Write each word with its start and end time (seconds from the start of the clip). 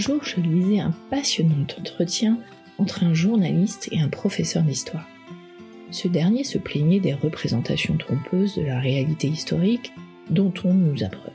Jour, 0.00 0.24
je 0.24 0.40
lisais 0.40 0.80
un 0.80 0.94
passionnant 1.10 1.66
entretien 1.78 2.38
entre 2.78 3.04
un 3.04 3.12
journaliste 3.12 3.90
et 3.92 4.00
un 4.00 4.08
professeur 4.08 4.62
d'histoire. 4.62 5.06
Ce 5.90 6.08
dernier 6.08 6.42
se 6.42 6.56
plaignait 6.56 7.00
des 7.00 7.12
représentations 7.12 7.98
trompeuses 7.98 8.56
de 8.56 8.62
la 8.62 8.80
réalité 8.80 9.28
historique 9.28 9.92
dont 10.30 10.54
on 10.64 10.72
nous 10.72 11.04
abreuve. 11.04 11.34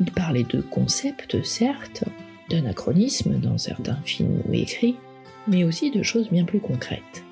Il 0.00 0.10
parlait 0.10 0.42
de 0.42 0.60
concepts, 0.62 1.44
certes, 1.44 2.02
d'anachronismes 2.50 3.38
dans 3.38 3.56
certains 3.56 4.00
films 4.04 4.42
ou 4.48 4.52
écrits, 4.52 4.96
mais 5.46 5.62
aussi 5.62 5.92
de 5.92 6.02
choses 6.02 6.28
bien 6.28 6.44
plus 6.44 6.60
concrètes. 6.60 7.24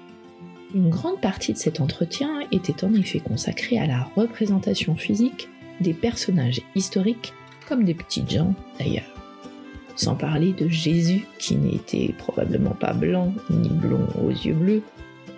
Une 0.73 0.89
grande 0.89 1.21
partie 1.21 1.53
de 1.53 1.59
cet 1.59 1.81
entretien 1.81 2.43
était 2.53 2.85
en 2.85 2.95
effet 2.95 3.19
consacrée 3.19 3.79
à 3.79 3.89
la 3.89 4.05
représentation 4.15 4.95
physique 4.95 5.49
des 5.81 5.95
personnages 5.95 6.61
historiques 6.77 7.33
comme 7.67 7.83
des 7.83 7.95
petites 7.95 8.31
gens 8.31 8.55
d'ailleurs. 8.79 9.14
Sans 9.97 10.15
parler 10.17 10.53
de 10.53 10.69
Jésus 10.69 11.27
qui 11.39 11.57
n'était 11.57 12.13
probablement 12.19 12.75
pas 12.75 12.93
blanc 12.93 13.33
ni 13.51 13.69
blond 13.69 14.07
aux 14.23 14.31
yeux 14.31 14.55
bleus, 14.55 14.83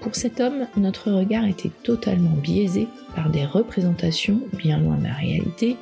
pour 0.01 0.15
cet 0.15 0.41
homme, 0.41 0.67
notre 0.77 1.11
regard 1.11 1.47
était 1.47 1.73
totalement 1.83 2.37
biaisé 2.37 2.87
par 3.15 3.31
des 3.31 3.45
représentations 3.45 4.41
bien 4.53 4.79
loin 4.79 4.97
de 4.97 5.05
la 5.05 5.15
réalité, 5.15 5.77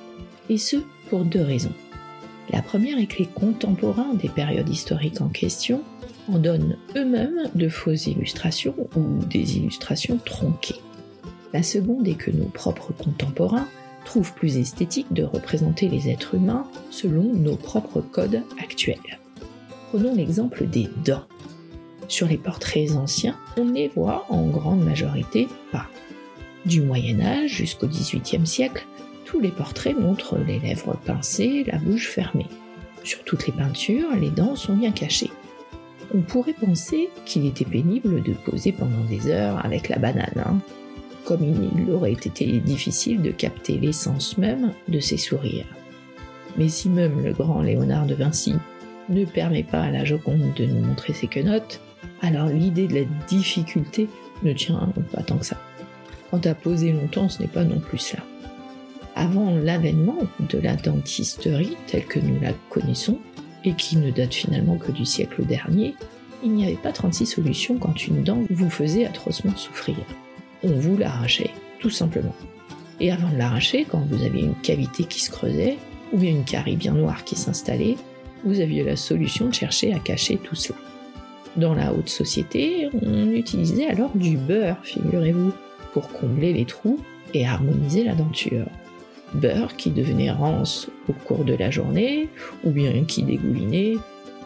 et 0.48 0.56
ce 0.56 0.76
pour 1.10 1.24
deux 1.24 1.42
raisons. 1.42 1.74
La 2.50 2.62
première 2.62 2.98
est 2.98 3.06
que 3.06 3.18
les 3.18 3.26
contemporains 3.26 4.14
des 4.14 4.28
périodes 4.28 4.68
historiques 4.68 5.20
en 5.20 5.28
question 5.28 5.82
en 6.28 6.38
donnent 6.38 6.76
eux-mêmes 6.96 7.50
de 7.54 7.68
fausses 7.68 8.06
illustrations 8.06 8.74
ou 8.96 9.24
des 9.26 9.58
illustrations 9.58 10.18
tronquées. 10.24 10.80
La 11.52 11.62
seconde 11.62 12.08
est 12.08 12.14
que 12.14 12.30
nos 12.30 12.46
propres 12.46 12.92
contemporains 12.92 13.68
trouvent 14.04 14.34
plus 14.34 14.56
esthétique 14.58 15.12
de 15.12 15.24
représenter 15.24 15.88
les 15.88 16.08
êtres 16.08 16.34
humains 16.34 16.66
selon 16.90 17.32
nos 17.34 17.56
propres 17.56 18.00
codes 18.00 18.42
actuels. 18.62 19.18
Prenons 19.90 20.14
l'exemple 20.14 20.66
des 20.66 20.88
dents. 21.04 21.24
Sur 22.08 22.28
les 22.28 22.36
portraits 22.36 22.92
anciens, 22.92 23.36
on 23.56 23.64
ne 23.64 23.72
les 23.72 23.88
voit 23.88 24.26
en 24.28 24.46
grande 24.48 24.84
majorité 24.84 25.48
pas. 25.72 25.86
Du 26.66 26.82
Moyen 26.82 27.20
Âge 27.20 27.50
jusqu'au 27.50 27.86
XVIIIe 27.86 28.46
siècle, 28.46 28.86
tous 29.24 29.40
les 29.40 29.50
portraits 29.50 29.98
montrent 29.98 30.38
les 30.38 30.58
lèvres 30.58 30.96
pincées, 31.04 31.64
la 31.66 31.78
bouche 31.78 32.08
fermée. 32.08 32.46
Sur 33.04 33.22
toutes 33.24 33.46
les 33.46 33.52
peintures, 33.52 34.14
les 34.16 34.30
dents 34.30 34.56
sont 34.56 34.76
bien 34.76 34.92
cachées. 34.92 35.30
On 36.14 36.20
pourrait 36.20 36.54
penser 36.54 37.10
qu'il 37.24 37.46
était 37.46 37.64
pénible 37.64 38.22
de 38.22 38.32
poser 38.32 38.72
pendant 38.72 39.04
des 39.08 39.28
heures 39.28 39.64
avec 39.64 39.88
la 39.88 39.98
banane, 39.98 40.32
hein. 40.36 40.58
Comme 41.24 41.42
il 41.42 41.90
aurait 41.90 42.12
été 42.12 42.60
difficile 42.60 43.22
de 43.22 43.30
capter 43.30 43.78
l'essence 43.78 44.38
même 44.38 44.72
de 44.88 45.00
ses 45.00 45.16
sourires. 45.16 45.66
Mais 46.56 46.68
si 46.68 46.88
même 46.88 47.22
le 47.24 47.32
grand 47.32 47.62
Léonard 47.62 48.06
de 48.06 48.14
Vinci 48.14 48.54
ne 49.08 49.24
permet 49.24 49.62
pas 49.62 49.82
à 49.82 49.90
la 49.90 50.04
Joconde 50.04 50.54
de 50.54 50.66
nous 50.66 50.84
montrer 50.84 51.12
ses 51.12 51.26
quenottes, 51.26 51.80
alors 52.22 52.48
l'idée 52.48 52.86
de 52.86 52.94
la 52.94 53.04
difficulté 53.28 54.08
ne 54.42 54.52
tient 54.52 54.92
pas 55.12 55.22
tant 55.22 55.38
que 55.38 55.46
ça. 55.46 55.58
Quant 56.30 56.40
à 56.44 56.54
poser 56.54 56.92
longtemps, 56.92 57.28
ce 57.28 57.42
n'est 57.42 57.48
pas 57.48 57.64
non 57.64 57.80
plus 57.80 57.98
ça. 57.98 58.18
Avant 59.16 59.54
l'avènement 59.56 60.18
de 60.40 60.58
la 60.58 60.74
dentisterie 60.76 61.76
telle 61.86 62.06
que 62.06 62.18
nous 62.18 62.40
la 62.40 62.52
connaissons, 62.70 63.18
et 63.64 63.74
qui 63.74 63.96
ne 63.96 64.10
date 64.10 64.34
finalement 64.34 64.76
que 64.76 64.92
du 64.92 65.04
siècle 65.04 65.44
dernier, 65.44 65.94
il 66.42 66.52
n'y 66.52 66.66
avait 66.66 66.74
pas 66.74 66.92
36 66.92 67.26
solutions 67.26 67.78
quand 67.78 68.06
une 68.06 68.22
dent 68.22 68.42
vous 68.50 68.70
faisait 68.70 69.06
atrocement 69.06 69.56
souffrir. 69.56 69.96
On 70.64 70.78
vous 70.78 70.96
l'arrachait, 70.96 71.50
tout 71.78 71.90
simplement. 71.90 72.34
Et 72.98 73.12
avant 73.12 73.28
de 73.28 73.36
l'arracher, 73.36 73.86
quand 73.88 74.00
vous 74.08 74.24
aviez 74.24 74.44
une 74.44 74.54
cavité 74.62 75.04
qui 75.04 75.20
se 75.20 75.30
creusait, 75.30 75.76
ou 76.12 76.16
bien 76.16 76.30
une 76.30 76.44
carie 76.44 76.76
bien 76.76 76.94
noire 76.94 77.24
qui 77.24 77.36
s'installait, 77.36 77.96
vous 78.44 78.60
aviez 78.60 78.82
la 78.82 78.96
solution 78.96 79.48
de 79.48 79.54
chercher 79.54 79.92
à 79.92 79.98
cacher 79.98 80.38
tout 80.38 80.54
cela. 80.54 80.78
Dans 81.56 81.74
la 81.74 81.92
haute 81.92 82.08
société, 82.08 82.88
on 83.02 83.30
utilisait 83.30 83.86
alors 83.86 84.10
du 84.14 84.38
beurre, 84.38 84.78
figurez-vous, 84.82 85.52
pour 85.92 86.08
combler 86.08 86.54
les 86.54 86.64
trous 86.64 86.98
et 87.34 87.46
harmoniser 87.46 88.04
la 88.04 88.14
denture. 88.14 88.66
Beurre 89.34 89.76
qui 89.76 89.90
devenait 89.90 90.30
rance 90.30 90.88
au 91.08 91.12
cours 91.12 91.44
de 91.44 91.54
la 91.54 91.70
journée, 91.70 92.28
ou 92.64 92.70
bien 92.70 93.04
qui 93.04 93.22
dégoulinait. 93.22 93.96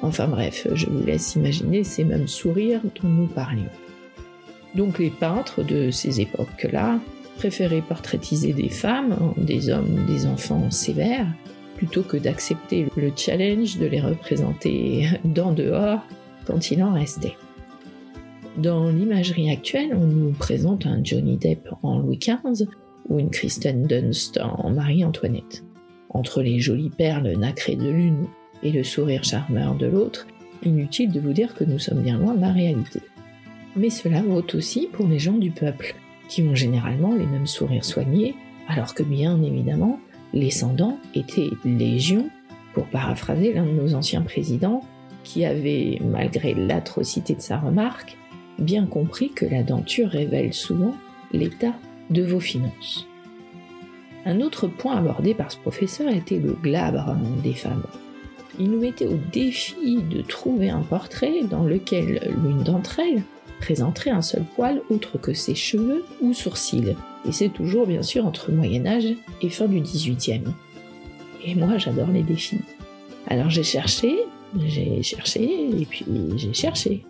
Enfin 0.03 0.27
bref, 0.27 0.67
je 0.75 0.87
vous 0.87 1.05
laisse 1.05 1.37
imaginer 1.37 1.85
ces 1.85 2.05
mêmes 2.05 2.29
sourires 2.29 2.81
dont 3.00 3.09
nous 3.09 3.27
parlions. 3.27 3.71
Donc 4.78 5.00
les 5.00 5.11
peintres 5.11 5.65
de 5.65 5.91
ces 5.91 6.21
époques-là 6.21 7.00
préféraient 7.37 7.83
portraitiser 7.83 8.53
des 8.53 8.69
femmes, 8.69 9.34
des 9.37 9.71
hommes, 9.71 10.06
des 10.06 10.25
enfants 10.25 10.71
sévères, 10.71 11.27
plutôt 11.77 12.03
que 12.03 12.16
d'accepter 12.16 12.87
le 12.97 13.11
challenge 13.17 13.78
de 13.78 13.87
les 13.87 14.00
représenter 14.00 15.09
d'en 15.25 15.50
dehors 15.50 16.00
quand 16.47 16.71
il 16.71 16.81
en 16.84 16.93
restait. 16.93 17.37
Dans 18.56 18.88
l'imagerie 18.88 19.50
actuelle, 19.50 19.97
on 19.97 20.06
nous 20.06 20.31
présente 20.31 20.87
un 20.87 21.03
Johnny 21.03 21.38
Depp 21.38 21.69
en 21.83 21.99
Louis 21.99 22.19
XV 22.19 22.69
ou 23.09 23.19
une 23.19 23.31
Kristen 23.31 23.83
Dunst 23.83 24.38
en 24.41 24.71
Marie-Antoinette. 24.71 25.65
Entre 26.11 26.41
les 26.41 26.61
jolies 26.61 26.91
perles 26.91 27.37
nacrées 27.37 27.77
de 27.77 27.91
l'une 27.91 28.27
et 28.62 28.71
le 28.71 28.84
sourire 28.84 29.25
charmeur 29.25 29.75
de 29.75 29.87
l'autre, 29.87 30.28
inutile 30.65 31.11
de 31.11 31.19
vous 31.19 31.33
dire 31.33 31.55
que 31.56 31.65
nous 31.65 31.81
sommes 31.81 32.03
bien 32.03 32.19
loin 32.19 32.34
de 32.34 32.43
la 32.43 32.53
réalité. 32.53 33.00
Mais 33.77 33.91
cela 33.91 34.23
vaut 34.23 34.45
aussi 34.55 34.89
pour 34.93 35.06
les 35.06 35.19
gens 35.19 35.37
du 35.37 35.51
peuple, 35.51 35.95
qui 36.29 36.43
ont 36.43 36.55
généralement 36.55 37.15
les 37.15 37.27
mêmes 37.27 37.47
sourires 37.47 37.84
soignés, 37.84 38.34
alors 38.69 38.95
que 38.95 39.03
bien 39.03 39.43
évidemment, 39.43 40.01
les 40.33 40.51
sans-dents 40.51 40.99
étaient 41.15 41.51
légion, 41.65 42.29
pour 42.75 42.87
paraphraser 42.87 43.53
l'un 43.53 43.65
de 43.65 43.71
nos 43.71 43.95
anciens 43.95 44.23
présidents, 44.23 44.83
qui 45.25 45.45
avait, 45.45 46.01
malgré 46.03 46.55
l'atrocité 46.55 47.34
de 47.34 47.41
sa 47.41 47.59
remarque, 47.59 48.17
bien 48.59 48.87
compris 48.87 49.31
que 49.31 49.47
la 49.47 49.62
denture 49.62 50.09
révèle 50.09 50.53
souvent 50.53 50.95
l'état 51.33 51.75
de 52.11 52.23
vos 52.23 52.41
finances. 52.41 53.06
Un 54.25 54.41
autre 54.41 54.67
point 54.67 54.97
abordé 54.97 55.35
par 55.35 55.50
ce 55.50 55.59
professeur 55.59 56.11
était 56.11 56.39
le 56.39 56.53
glabre 56.53 57.17
des 57.43 57.55
femmes. 57.55 57.87
Il 58.59 58.71
nous 58.71 58.81
mettait 58.81 59.06
au 59.06 59.19
défi 59.33 60.03
de 60.03 60.21
trouver 60.23 60.71
un 60.71 60.83
portrait 60.83 61.45
dans 61.49 61.62
lequel 61.62 62.21
l'une 62.43 62.62
d'entre 62.62 62.99
elles 63.00 63.23
présenterait 63.60 64.10
un 64.10 64.22
seul 64.22 64.44
poil 64.56 64.82
autre 64.91 65.19
que 65.19 65.34
ses 65.34 65.54
cheveux 65.54 66.04
ou 66.20 66.32
sourcils. 66.32 66.96
Et 67.26 67.32
c'est 67.32 67.48
toujours 67.48 67.86
bien 67.86 68.02
sûr 68.02 68.26
entre 68.26 68.52
Moyen 68.52 68.86
Âge 68.86 69.14
et 69.42 69.50
fin 69.50 69.66
du 69.66 69.80
18e. 69.80 70.42
Et 71.44 71.54
moi 71.54 71.78
j'adore 71.78 72.08
les 72.08 72.22
défis. 72.22 72.60
Alors 73.26 73.50
j'ai 73.50 73.62
cherché, 73.62 74.16
j'ai 74.66 75.02
cherché 75.02 75.42
et 75.42 75.86
puis 75.86 76.06
j'ai 76.36 76.54
cherché. 76.54 77.04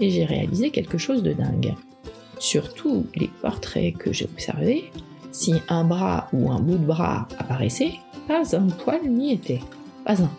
Et 0.00 0.10
j'ai 0.10 0.24
réalisé 0.24 0.70
quelque 0.70 0.98
chose 0.98 1.22
de 1.22 1.32
dingue. 1.32 1.74
Sur 2.38 2.74
tous 2.74 3.06
les 3.14 3.30
portraits 3.40 3.96
que 3.96 4.12
j'ai 4.12 4.24
observés, 4.24 4.90
si 5.30 5.54
un 5.68 5.84
bras 5.84 6.28
ou 6.32 6.50
un 6.50 6.58
bout 6.58 6.78
de 6.78 6.84
bras 6.84 7.28
apparaissait, 7.38 7.92
pas 8.26 8.56
un 8.56 8.66
poil 8.66 9.08
n'y 9.08 9.32
était. 9.32 9.60
Pas 10.04 10.20
un. 10.20 10.30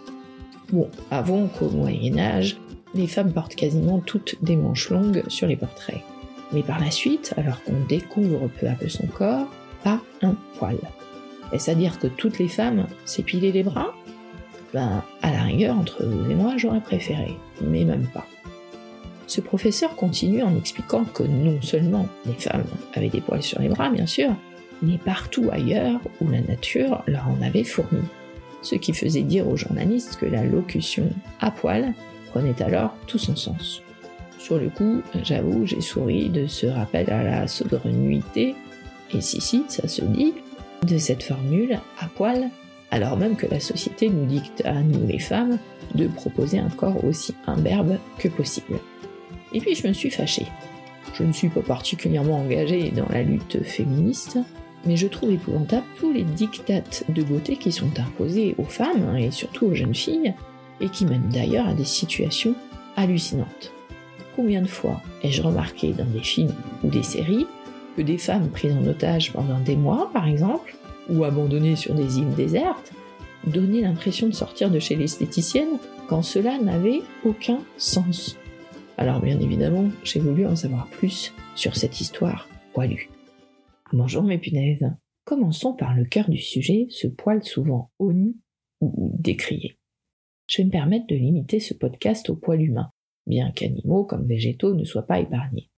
Bon, 0.72 0.90
avons 1.12 1.48
qu'au 1.48 1.70
Moyen 1.70 2.18
Âge, 2.18 2.58
les 2.96 3.08
femmes 3.08 3.34
portent 3.34 3.56
quasiment 3.56 4.00
toutes 4.00 4.36
des 4.42 4.56
manches 4.56 4.90
longues 4.90 5.24
sur 5.28 5.48
les 5.48 5.56
portraits. 5.56 6.02
Mais 6.54 6.64
par 6.64 6.80
la 6.80 6.92
suite, 6.92 7.34
alors 7.38 7.64
qu'on 7.64 7.80
découvre 7.88 8.48
peu 8.60 8.68
à 8.68 8.74
peu 8.74 8.88
son 8.88 9.08
corps, 9.08 9.48
pas 9.84 10.02
un 10.22 10.36
poil. 10.58 10.78
Est-ce 11.52 11.70
à 11.70 11.76
dire 11.76 12.00
que 12.00 12.08
toutes 12.08 12.40
les 12.40 12.48
femmes 12.48 12.88
s'épilaient 13.04 13.52
les 13.52 13.64
bras? 13.64 13.94
Ben, 14.74 15.04
à 15.22 15.32
la 15.32 15.44
rigueur, 15.44 15.78
entre 15.78 16.06
vous 16.06 16.32
et 16.32 16.36
moi, 16.36 16.56
j'aurais 16.58 16.82
préféré, 16.82 17.38
mais 17.62 17.84
même 17.84 18.08
pas. 18.08 18.26
Ce 19.28 19.42
professeur 19.42 19.96
continue 19.96 20.44
en 20.44 20.56
expliquant 20.56 21.04
que 21.04 21.24
non 21.24 21.62
seulement 21.62 22.08
les 22.26 22.34
femmes 22.34 22.66
avaient 22.94 23.10
des 23.10 23.22
poils 23.22 23.44
sur 23.44 23.60
les 23.60 23.70
bras, 23.70 23.90
bien 23.90 24.06
sûr, 24.06 24.36
mais 24.82 24.98
partout 24.98 25.50
ailleurs 25.52 26.00
où 26.22 26.30
la 26.30 26.42
nature 26.42 27.04
leur 27.08 27.28
en 27.28 27.42
avait 27.42 27.64
fourni. 27.64 28.04
Ce 28.62 28.76
qui 28.76 28.94
faisait 28.94 29.22
dire 29.22 29.48
aux 29.48 29.58
journalistes 29.58 30.18
que 30.18 30.26
la 30.26 30.44
locution 30.44 31.10
à 31.40 31.52
poil 31.52 31.94
prenait 32.36 32.62
alors 32.62 32.94
tout 33.08 33.18
son 33.18 33.34
sens. 33.34 33.82
Sur 34.38 34.60
le 34.60 34.70
coup, 34.70 35.02
j'avoue, 35.24 35.66
j'ai 35.66 35.80
souri 35.80 36.28
de 36.28 36.48
ce 36.48 36.68
rappel 36.68 37.10
à 37.10 37.24
la 37.24 37.48
saugrenuité, 37.48 38.56
et 39.14 39.22
si 39.22 39.40
si, 39.40 39.64
ça 39.70 39.88
se 39.88 40.04
dit, 40.04 40.34
de 40.84 40.98
cette 40.98 41.24
formule 41.24 41.80
à 41.98 42.08
poil 42.08 42.50
alors 42.92 43.18
même 43.18 43.38
que 43.38 43.48
la 43.48 43.60
société 43.60 44.10
nous 44.10 44.26
dicte 44.26 44.62
à 44.66 44.74
nous 44.74 45.08
les 45.08 45.20
femmes 45.20 45.58
de 45.96 46.08
proposer 46.08 46.60
un 46.60 46.70
corps 46.70 47.04
aussi 47.06 47.34
imberbe 47.48 47.98
que 48.20 48.28
possible. 48.28 48.80
Et 49.54 49.60
puis 49.60 49.74
je 49.74 49.88
me 49.88 49.94
suis 49.94 50.12
fâchée. 50.12 50.46
Je 51.14 51.24
ne 51.24 51.32
suis 51.32 51.50
pas 51.50 51.62
particulièrement 51.62 52.40
engagée 52.40 52.92
dans 52.92 53.08
la 53.10 53.24
lutte 53.24 53.64
féministe, 53.64 54.38
mais 54.86 54.98
je 54.98 55.08
trouve 55.08 55.32
épouvantable 55.32 55.86
tous 55.98 56.12
les 56.12 56.24
dictates 56.24 57.06
de 57.10 57.24
beauté 57.24 57.56
qui 57.56 57.72
sont 57.72 57.92
imposés 57.98 58.56
aux 58.58 58.66
femmes 58.66 59.16
et 59.18 59.32
surtout 59.32 59.68
aux 59.68 59.74
jeunes 59.74 59.96
filles, 59.96 60.34
et 60.82 60.90
qui 60.90 61.06
mènent 61.06 61.30
d'ailleurs 61.30 61.68
à 61.68 61.74
des 61.74 61.86
situations 61.86 62.56
hallucinantes. 62.96 63.72
Combien 64.36 64.62
de 64.62 64.68
fois 64.68 65.02
ai-je 65.24 65.42
remarqué 65.42 65.94
dans 65.94 66.06
des 66.06 66.24
films 66.24 66.54
ou 66.84 66.90
des 66.90 67.04
séries 67.04 67.48
que 67.96 68.02
des 68.02 68.18
femmes 68.18 68.50
prises 68.50 68.76
en 68.76 68.86
otage 68.86 69.32
pendant 69.32 69.60
des 69.60 69.78
mois, 69.78 70.10
par 70.12 70.28
exemple, 70.28 70.76
ou 71.10 71.24
abandonnés 71.24 71.76
sur 71.76 71.94
des 71.94 72.18
îles 72.18 72.36
désertes, 72.36 72.92
donner 73.48 73.82
l'impression 73.82 74.28
de 74.28 74.34
sortir 74.34 74.70
de 74.70 74.80
chez 74.80 74.96
l'esthéticienne 74.96 75.80
quand 76.08 76.22
cela 76.22 76.58
n'avait 76.58 77.02
aucun 77.24 77.60
sens? 77.78 78.38
Alors 78.98 79.22
bien 79.22 79.40
évidemment, 79.40 79.90
j'ai 80.04 80.20
voulu 80.20 80.46
en 80.46 80.56
savoir 80.56 80.88
plus 80.88 81.34
sur 81.56 81.76
cette 81.76 82.02
histoire 82.02 82.50
poilue. 82.74 83.10
Bonjour 83.94 84.24
mes 84.24 84.38
punaises. 84.38 84.90
Commençons 85.26 85.74
par 85.74 85.96
le 85.96 86.06
cœur 86.06 86.30
du 86.30 86.38
sujet, 86.38 86.88
ce 86.90 87.08
poil 87.08 87.44
souvent 87.44 87.92
honni 88.00 88.36
ou 88.82 89.16
décrié. 89.20 89.78
Je 90.48 90.58
vais 90.58 90.66
me 90.66 90.72
permettre 90.72 91.08
de 91.08 91.16
limiter 91.16 91.60
ce 91.60 91.74
podcast 91.74 92.30
au 92.30 92.36
poil 92.36 92.62
humain, 92.62 92.92
bien 93.26 93.52
qu'animaux 93.52 94.06
comme 94.06 94.28
végétaux 94.28 94.76
ne 94.76 94.84
soient 94.84 95.08
pas 95.08 95.20
épargnés. 95.20 95.70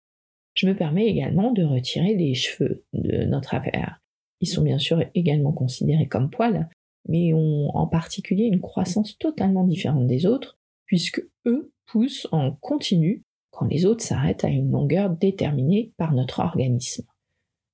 Je 0.55 0.67
me 0.67 0.75
permets 0.75 1.07
également 1.07 1.53
de 1.53 1.63
retirer 1.63 2.15
les 2.15 2.35
cheveux 2.35 2.85
de 2.93 3.25
notre 3.25 3.55
affaire. 3.55 4.01
Ils 4.41 4.49
sont 4.49 4.63
bien 4.63 4.79
sûr 4.79 5.03
également 5.15 5.53
considérés 5.53 6.09
comme 6.09 6.31
poils, 6.31 6.69
mais 7.09 7.33
ont 7.33 7.71
en 7.75 7.87
particulier 7.87 8.45
une 8.45 8.61
croissance 8.61 9.17
totalement 9.19 9.65
différente 9.65 10.07
des 10.07 10.27
autres, 10.27 10.59
puisque 10.87 11.23
eux 11.47 11.73
poussent 11.87 12.27
en 12.33 12.53
continu 12.53 13.23
quand 13.51 13.67
les 13.67 13.87
autres 13.87 14.05
s'arrêtent 14.05 14.45
à 14.45 14.49
une 14.49 14.71
longueur 14.71 15.11
déterminée 15.11 15.93
par 15.97 16.13
notre 16.13 16.41
organisme. 16.41 17.07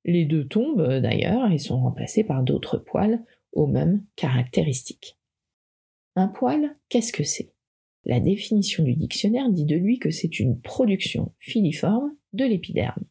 Les 0.05 0.25
deux 0.25 0.47
tombent 0.47 0.99
d'ailleurs 1.01 1.51
et 1.51 1.59
sont 1.59 1.81
remplacés 1.81 2.25
par 2.25 2.43
d'autres 2.43 2.79
poils 2.79 3.25
aux 3.53 3.67
mêmes 3.67 4.05
caractéristiques. 4.17 5.17
Un 6.15 6.29
poil, 6.29 6.77
qu'est-ce 6.89 7.13
que 7.13 7.25
c'est? 7.25 7.53
La 8.05 8.21
définition 8.21 8.83
du 8.83 8.95
dictionnaire 8.95 9.51
dit 9.51 9.65
de 9.65 9.77
lui 9.77 9.99
que 9.99 10.11
c'est 10.11 10.41
une 10.41 10.61
production 10.61 11.33
filiforme 11.39 12.15
de 12.33 12.45
l'épiderme. 12.45 13.05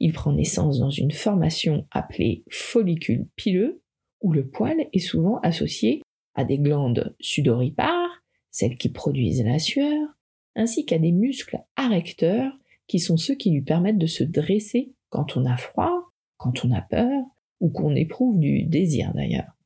Il 0.00 0.12
prend 0.12 0.32
naissance 0.32 0.78
dans 0.78 0.90
une 0.90 1.12
formation 1.12 1.86
appelée 1.90 2.44
follicule 2.50 3.28
pileux, 3.36 3.82
où 4.20 4.32
le 4.32 4.46
poil 4.46 4.88
est 4.92 4.98
souvent 4.98 5.38
associé 5.40 6.02
à 6.34 6.44
des 6.44 6.58
glandes 6.58 7.14
sudoripares, 7.20 8.22
celles 8.50 8.76
qui 8.76 8.88
produisent 8.90 9.44
la 9.44 9.58
sueur, 9.58 10.08
ainsi 10.56 10.84
qu'à 10.84 10.98
des 10.98 11.12
muscles 11.12 11.60
arrecteurs, 11.76 12.52
qui 12.86 12.98
sont 12.98 13.16
ceux 13.16 13.34
qui 13.34 13.50
lui 13.50 13.62
permettent 13.62 13.98
de 13.98 14.06
se 14.06 14.24
dresser 14.24 14.92
quand 15.08 15.36
on 15.36 15.46
a 15.46 15.56
froid, 15.56 16.12
quand 16.36 16.64
on 16.64 16.72
a 16.72 16.82
peur, 16.82 17.24
ou 17.60 17.70
qu'on 17.70 17.94
éprouve 17.94 18.38
du 18.38 18.64
désir 18.64 19.12
d'ailleurs. 19.14 19.56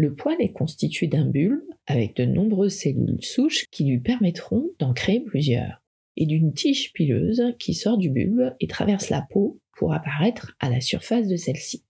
Le 0.00 0.14
poil 0.14 0.36
est 0.40 0.54
constitué 0.54 1.08
d'un 1.08 1.26
bulbe 1.26 1.60
avec 1.84 2.16
de 2.16 2.24
nombreuses 2.24 2.72
cellules 2.72 3.22
souches 3.22 3.66
qui 3.70 3.84
lui 3.84 4.00
permettront 4.00 4.70
d'en 4.78 4.94
créer 4.94 5.20
plusieurs, 5.20 5.82
et 6.16 6.24
d'une 6.24 6.54
tige 6.54 6.94
pileuse 6.94 7.42
qui 7.58 7.74
sort 7.74 7.98
du 7.98 8.08
bulbe 8.08 8.56
et 8.60 8.66
traverse 8.66 9.10
la 9.10 9.20
peau 9.20 9.60
pour 9.76 9.92
apparaître 9.92 10.56
à 10.58 10.70
la 10.70 10.80
surface 10.80 11.28
de 11.28 11.36
celle-ci. 11.36 11.84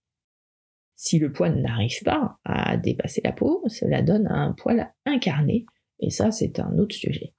Si 0.97 1.19
le 1.19 1.31
poil 1.31 1.61
n'arrive 1.61 2.03
pas 2.03 2.37
à 2.43 2.75
dépasser 2.75 3.21
la 3.23 3.31
peau, 3.31 3.63
cela 3.67 4.01
donne 4.01 4.27
un 4.27 4.51
poil 4.51 4.93
incarné, 5.05 5.65
et 6.01 6.09
ça 6.09 6.31
c'est 6.31 6.59
un 6.59 6.77
autre 6.79 6.95
sujet. 6.95 7.33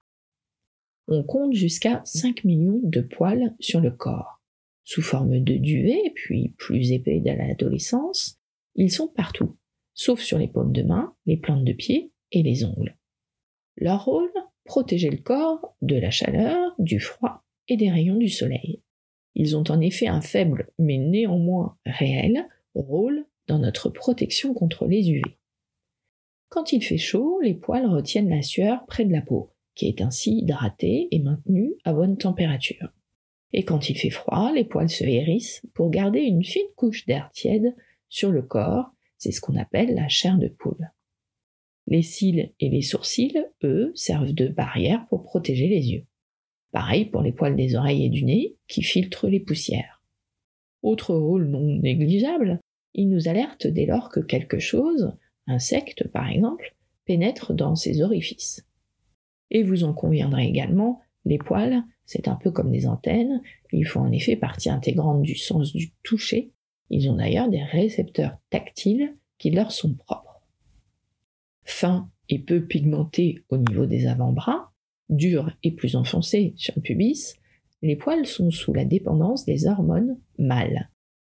On 1.07 1.21
compte 1.21 1.53
jusqu'à 1.53 2.01
5 2.03 2.45
millions 2.45 2.81
de 2.81 3.01
poils 3.01 3.53
sur 3.59 3.79
le 3.79 3.91
corps. 3.91 4.41
Sous 4.85 5.03
forme 5.03 5.39
de 5.39 5.53
duvet, 5.53 6.13
puis 6.15 6.55
plus 6.57 6.93
épais 6.93 7.19
dès 7.19 7.35
l'adolescence, 7.35 8.39
ils 8.73 8.91
sont 8.91 9.07
partout, 9.07 9.55
sauf 9.93 10.21
sur 10.21 10.37
les 10.37 10.47
paumes 10.47 10.73
de 10.73 10.83
main, 10.83 11.15
les 11.25 11.37
plantes 11.37 11.65
de 11.65 11.73
pied 11.73 12.11
et 12.31 12.43
les 12.43 12.65
ongles. 12.65 12.97
Leur 13.77 14.05
rôle 14.05 14.31
Protéger 14.65 15.09
le 15.09 15.17
corps 15.17 15.75
de 15.81 15.97
la 15.97 16.09
chaleur, 16.09 16.73
du 16.79 16.99
froid 16.99 17.43
et 17.67 17.75
des 17.75 17.91
rayons 17.91 18.15
du 18.15 18.29
soleil. 18.29 18.81
Ils 19.35 19.57
ont 19.57 19.63
en 19.69 19.81
effet 19.81 20.07
un 20.07 20.21
faible, 20.21 20.71
mais 20.79 20.97
néanmoins 20.97 21.77
réel, 21.85 22.47
rôle 22.73 23.25
dans 23.47 23.59
notre 23.59 23.89
protection 23.89 24.53
contre 24.53 24.85
les 24.85 25.09
UV. 25.09 25.21
Quand 26.49 26.71
il 26.71 26.81
fait 26.83 26.97
chaud, 26.97 27.39
les 27.41 27.55
poils 27.55 27.87
retiennent 27.87 28.29
la 28.29 28.41
sueur 28.41 28.85
près 28.85 29.05
de 29.05 29.11
la 29.11 29.21
peau, 29.21 29.51
qui 29.75 29.87
est 29.87 30.01
ainsi 30.01 30.37
hydratée 30.37 31.09
et 31.11 31.19
maintenue 31.19 31.73
à 31.83 31.93
bonne 31.93 32.17
température. 32.17 32.89
Et 33.51 33.65
quand 33.65 33.89
il 33.89 33.97
fait 33.97 34.11
froid, 34.11 34.51
les 34.53 34.63
poils 34.63 34.89
se 34.89 35.03
hérissent 35.03 35.61
pour 35.73 35.89
garder 35.89 36.21
une 36.21 36.43
fine 36.43 36.61
couche 36.75 37.05
d'air 37.05 37.29
tiède 37.33 37.75
sur 38.07 38.31
le 38.31 38.43
corps, 38.43 38.91
c'est 39.23 39.31
ce 39.31 39.39
qu'on 39.39 39.55
appelle 39.55 39.95
la 39.95 40.09
chair 40.09 40.37
de 40.37 40.49
poule. 40.49 40.91
Les 41.87 42.01
cils 42.01 42.51
et 42.59 42.69
les 42.69 42.81
sourcils, 42.81 43.45
eux, 43.63 43.93
servent 43.95 44.33
de 44.33 44.49
barrière 44.49 45.07
pour 45.07 45.23
protéger 45.23 45.69
les 45.69 45.91
yeux. 45.91 46.05
Pareil 46.73 47.05
pour 47.05 47.21
les 47.21 47.31
poils 47.31 47.55
des 47.55 47.75
oreilles 47.75 48.05
et 48.05 48.09
du 48.09 48.25
nez, 48.25 48.57
qui 48.67 48.83
filtrent 48.83 49.29
les 49.29 49.39
poussières. 49.39 50.03
Autre 50.81 51.15
rôle 51.15 51.47
non 51.47 51.61
négligeable, 51.61 52.59
ils 52.93 53.07
nous 53.07 53.29
alertent 53.29 53.67
dès 53.67 53.85
lors 53.85 54.09
que 54.09 54.19
quelque 54.19 54.59
chose, 54.59 55.13
insecte 55.47 56.05
par 56.09 56.29
exemple, 56.29 56.75
pénètre 57.05 57.53
dans 57.53 57.75
ces 57.75 58.01
orifices. 58.01 58.67
Et 59.51 59.63
vous 59.63 59.85
en 59.85 59.93
conviendrez 59.93 60.47
également, 60.47 60.99
les 61.23 61.37
poils, 61.37 61.81
c'est 62.05 62.27
un 62.27 62.35
peu 62.35 62.51
comme 62.51 62.71
des 62.71 62.87
antennes, 62.87 63.41
ils 63.71 63.87
font 63.87 64.01
en 64.01 64.11
effet 64.11 64.35
partie 64.35 64.69
intégrante 64.69 65.21
du 65.21 65.35
sens 65.35 65.71
du 65.71 65.93
toucher, 66.03 66.51
ils 66.89 67.09
ont 67.09 67.15
d'ailleurs 67.15 67.49
des 67.49 67.63
récepteurs 67.63 68.37
tactiles 68.49 69.15
qui 69.37 69.51
leur 69.51 69.71
sont 69.71 69.93
propres. 69.93 70.41
Fins 71.63 72.09
et 72.29 72.39
peu 72.39 72.65
pigmentés 72.65 73.43
au 73.49 73.57
niveau 73.57 73.85
des 73.85 74.07
avant-bras, 74.07 74.71
durs 75.09 75.51
et 75.63 75.71
plus 75.71 75.95
enfoncés 75.95 76.53
sur 76.55 76.73
le 76.75 76.81
pubis, 76.81 77.35
les 77.81 77.95
poils 77.95 78.25
sont 78.25 78.51
sous 78.51 78.73
la 78.73 78.85
dépendance 78.85 79.45
des 79.45 79.67
hormones 79.67 80.17
mâles. 80.37 80.89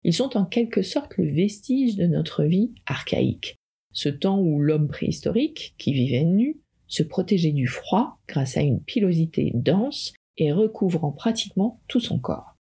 Ils 0.03 0.13
sont 0.13 0.37
en 0.37 0.45
quelque 0.45 0.83
sorte 0.83 1.17
le 1.17 1.33
vestige 1.33 1.97
de 1.97 2.07
notre 2.07 2.45
vie 2.45 2.75
archaïque, 2.85 3.59
ce 3.93 4.11
temps 4.11 4.39
où 4.39 4.61
l'homme 4.61 4.89
préhistorique, 4.89 5.75
qui 5.79 5.95
vivait 5.95 6.25
nu, 6.25 6.61
se 6.87 7.03
protégeait 7.03 7.53
du 7.53 7.67
froid 7.67 8.19
grâce 8.29 8.57
à 8.57 8.61
une 8.61 8.81
pilosité 8.81 9.53
dense 9.55 10.13
et 10.37 10.53
recouvrant 10.53 11.13
pratiquement 11.13 11.81
tout 11.89 12.01
son 12.01 12.19
corps. 12.19 12.54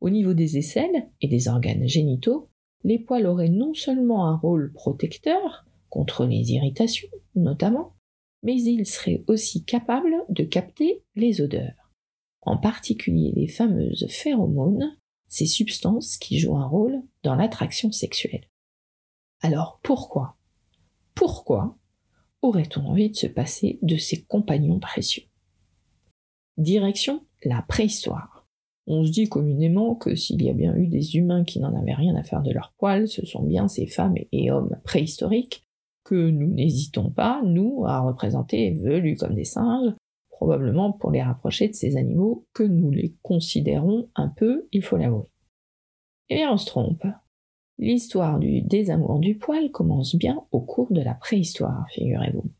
Au 0.00 0.10
niveau 0.10 0.34
des 0.34 0.58
aisselles 0.58 1.08
et 1.20 1.28
des 1.28 1.48
organes 1.48 1.88
génitaux, 1.88 2.48
les 2.84 2.98
poils 2.98 3.26
auraient 3.26 3.48
non 3.48 3.74
seulement 3.74 4.26
un 4.26 4.36
rôle 4.36 4.72
protecteur 4.72 5.66
contre 5.88 6.24
les 6.24 6.52
irritations 6.52 7.08
notamment, 7.34 7.96
mais 8.42 8.60
ils 8.60 8.86
seraient 8.86 9.24
aussi 9.26 9.64
capables 9.64 10.14
de 10.28 10.44
capter 10.44 11.02
les 11.16 11.40
odeurs, 11.40 11.92
en 12.42 12.56
particulier 12.56 13.32
les 13.34 13.48
fameuses 13.48 14.06
phéromones, 14.08 14.96
ces 15.26 15.46
substances 15.46 16.16
qui 16.16 16.38
jouent 16.38 16.56
un 16.56 16.66
rôle 16.66 17.02
dans 17.22 17.34
l'attraction 17.34 17.90
sexuelle. 17.92 18.48
Alors 19.40 19.80
pourquoi? 19.82 20.36
Pourquoi 21.14 21.76
aurait-on 22.42 22.86
envie 22.86 23.10
de 23.10 23.16
se 23.16 23.26
passer 23.26 23.78
de 23.82 23.96
ses 23.96 24.22
compagnons 24.22 24.78
précieux? 24.78 25.24
Direction 26.56 27.24
la 27.44 27.62
préhistoire. 27.62 28.37
On 28.90 29.04
se 29.04 29.10
dit 29.10 29.28
communément 29.28 29.94
que 29.94 30.14
s'il 30.14 30.42
y 30.42 30.48
a 30.48 30.54
bien 30.54 30.74
eu 30.74 30.86
des 30.86 31.16
humains 31.16 31.44
qui 31.44 31.60
n'en 31.60 31.76
avaient 31.76 31.92
rien 31.92 32.16
à 32.16 32.22
faire 32.22 32.42
de 32.42 32.52
leurs 32.52 32.72
poils, 32.78 33.06
ce 33.06 33.24
sont 33.26 33.42
bien 33.42 33.68
ces 33.68 33.86
femmes 33.86 34.14
et 34.32 34.50
hommes 34.50 34.78
préhistoriques 34.82 35.62
que 36.04 36.30
nous 36.30 36.46
n'hésitons 36.46 37.10
pas, 37.10 37.42
nous, 37.44 37.84
à 37.86 38.00
représenter 38.00 38.70
velus 38.70 39.16
comme 39.16 39.34
des 39.34 39.44
singes, 39.44 39.92
probablement 40.30 40.90
pour 40.90 41.10
les 41.10 41.22
rapprocher 41.22 41.68
de 41.68 41.74
ces 41.74 41.98
animaux 41.98 42.46
que 42.54 42.62
nous 42.62 42.90
les 42.90 43.14
considérons 43.20 44.08
un 44.14 44.28
peu, 44.28 44.66
il 44.72 44.82
faut 44.82 44.96
l'avouer. 44.96 45.28
Eh 46.30 46.36
bien, 46.36 46.50
on 46.50 46.56
se 46.56 46.64
trompe. 46.64 47.04
L'histoire 47.76 48.38
du 48.38 48.62
désamour 48.62 49.18
du 49.18 49.36
poil 49.36 49.70
commence 49.70 50.16
bien 50.16 50.40
au 50.50 50.60
cours 50.60 50.90
de 50.90 51.02
la 51.02 51.12
préhistoire, 51.12 51.86
figurez-vous. 51.90 52.50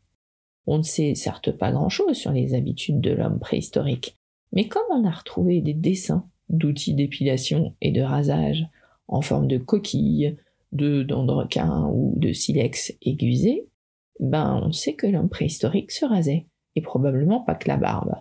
On 0.67 0.77
ne 0.77 0.83
sait 0.83 1.15
certes 1.15 1.51
pas 1.51 1.71
grand-chose 1.71 2.15
sur 2.15 2.31
les 2.31 2.53
habitudes 2.53 3.01
de 3.01 3.11
l'homme 3.11 3.39
préhistorique, 3.39 4.18
mais 4.51 4.67
comme 4.67 4.83
on 4.89 5.05
a 5.05 5.11
retrouvé 5.11 5.61
des 5.61 5.73
dessins 5.73 6.27
d'outils 6.49 6.95
d'épilation 6.95 7.75
et 7.81 7.91
de 7.91 8.01
rasage 8.01 8.65
en 9.07 9.21
forme 9.21 9.47
de 9.47 9.57
coquilles, 9.57 10.37
de 10.71 11.03
dents 11.03 11.25
ou 11.91 12.13
de 12.17 12.31
silex 12.31 12.93
aiguisé, 13.01 13.67
ben 14.19 14.61
on 14.63 14.71
sait 14.71 14.93
que 14.93 15.07
l'homme 15.07 15.29
préhistorique 15.29 15.91
se 15.91 16.05
rasait, 16.05 16.47
et 16.75 16.81
probablement 16.81 17.41
pas 17.41 17.55
que 17.55 17.67
la 17.67 17.77
barbe. 17.77 18.15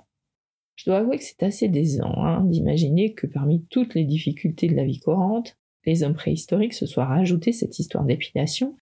Je 0.77 0.85
dois 0.85 0.99
avouer 0.99 1.19
que 1.19 1.25
c'est 1.25 1.43
assez 1.43 1.69
décent 1.69 2.13
hein, 2.17 2.45
d'imaginer 2.45 3.13
que 3.13 3.27
parmi 3.27 3.65
toutes 3.67 3.95
les 3.95 4.05
difficultés 4.05 4.69
de 4.69 4.77
la 4.77 4.85
vie 4.85 5.01
courante, 5.01 5.57
les 5.85 6.03
hommes 6.03 6.15
préhistoriques 6.15 6.75
se 6.75 6.87
soient 6.87 7.05
rajoutés 7.05 7.53
cette 7.53 7.79
histoire 7.79 8.05
d'épilation, 8.05 8.77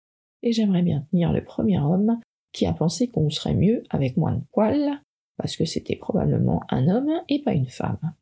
et 0.42 0.52
j'aimerais 0.52 0.82
bien 0.82 1.06
tenir 1.10 1.32
le 1.32 1.44
premier 1.44 1.78
homme 1.78 2.18
qui 2.52 2.66
a 2.66 2.72
pensé 2.72 3.08
qu'on 3.08 3.30
serait 3.30 3.54
mieux 3.54 3.82
avec 3.90 4.16
moins 4.16 4.32
de 4.32 4.42
poils, 4.52 5.00
parce 5.36 5.56
que 5.56 5.64
c'était 5.64 5.96
probablement 5.96 6.62
un 6.68 6.88
homme 6.88 7.10
et 7.28 7.42
pas 7.42 7.52
une 7.52 7.68
femme. 7.68 8.14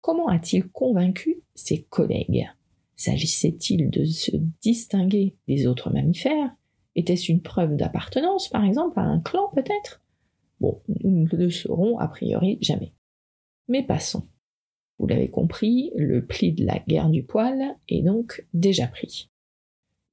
Comment 0.00 0.28
a-t-il 0.28 0.68
convaincu 0.68 1.42
ses 1.54 1.82
collègues? 1.84 2.48
S'agissait-il 2.96 3.90
de 3.90 4.04
se 4.04 4.36
distinguer 4.62 5.36
des 5.48 5.66
autres 5.66 5.90
mammifères? 5.90 6.54
Était-ce 6.94 7.32
une 7.32 7.42
preuve 7.42 7.76
d'appartenance, 7.76 8.48
par 8.48 8.64
exemple, 8.64 8.98
à 9.00 9.02
un 9.02 9.20
clan 9.20 9.50
peut-être? 9.54 10.02
Bon, 10.60 10.80
nous 11.02 11.24
ne 11.24 11.36
le 11.36 11.50
saurons 11.50 11.98
a 11.98 12.06
priori 12.06 12.58
jamais. 12.60 12.92
Mais 13.68 13.82
passons. 13.82 14.28
Vous 14.98 15.06
l'avez 15.06 15.28
compris, 15.28 15.90
le 15.96 16.24
pli 16.24 16.52
de 16.52 16.64
la 16.64 16.78
guerre 16.78 17.08
du 17.08 17.24
poil 17.24 17.76
est 17.88 18.02
donc 18.02 18.46
déjà 18.54 18.86
pris. 18.86 19.28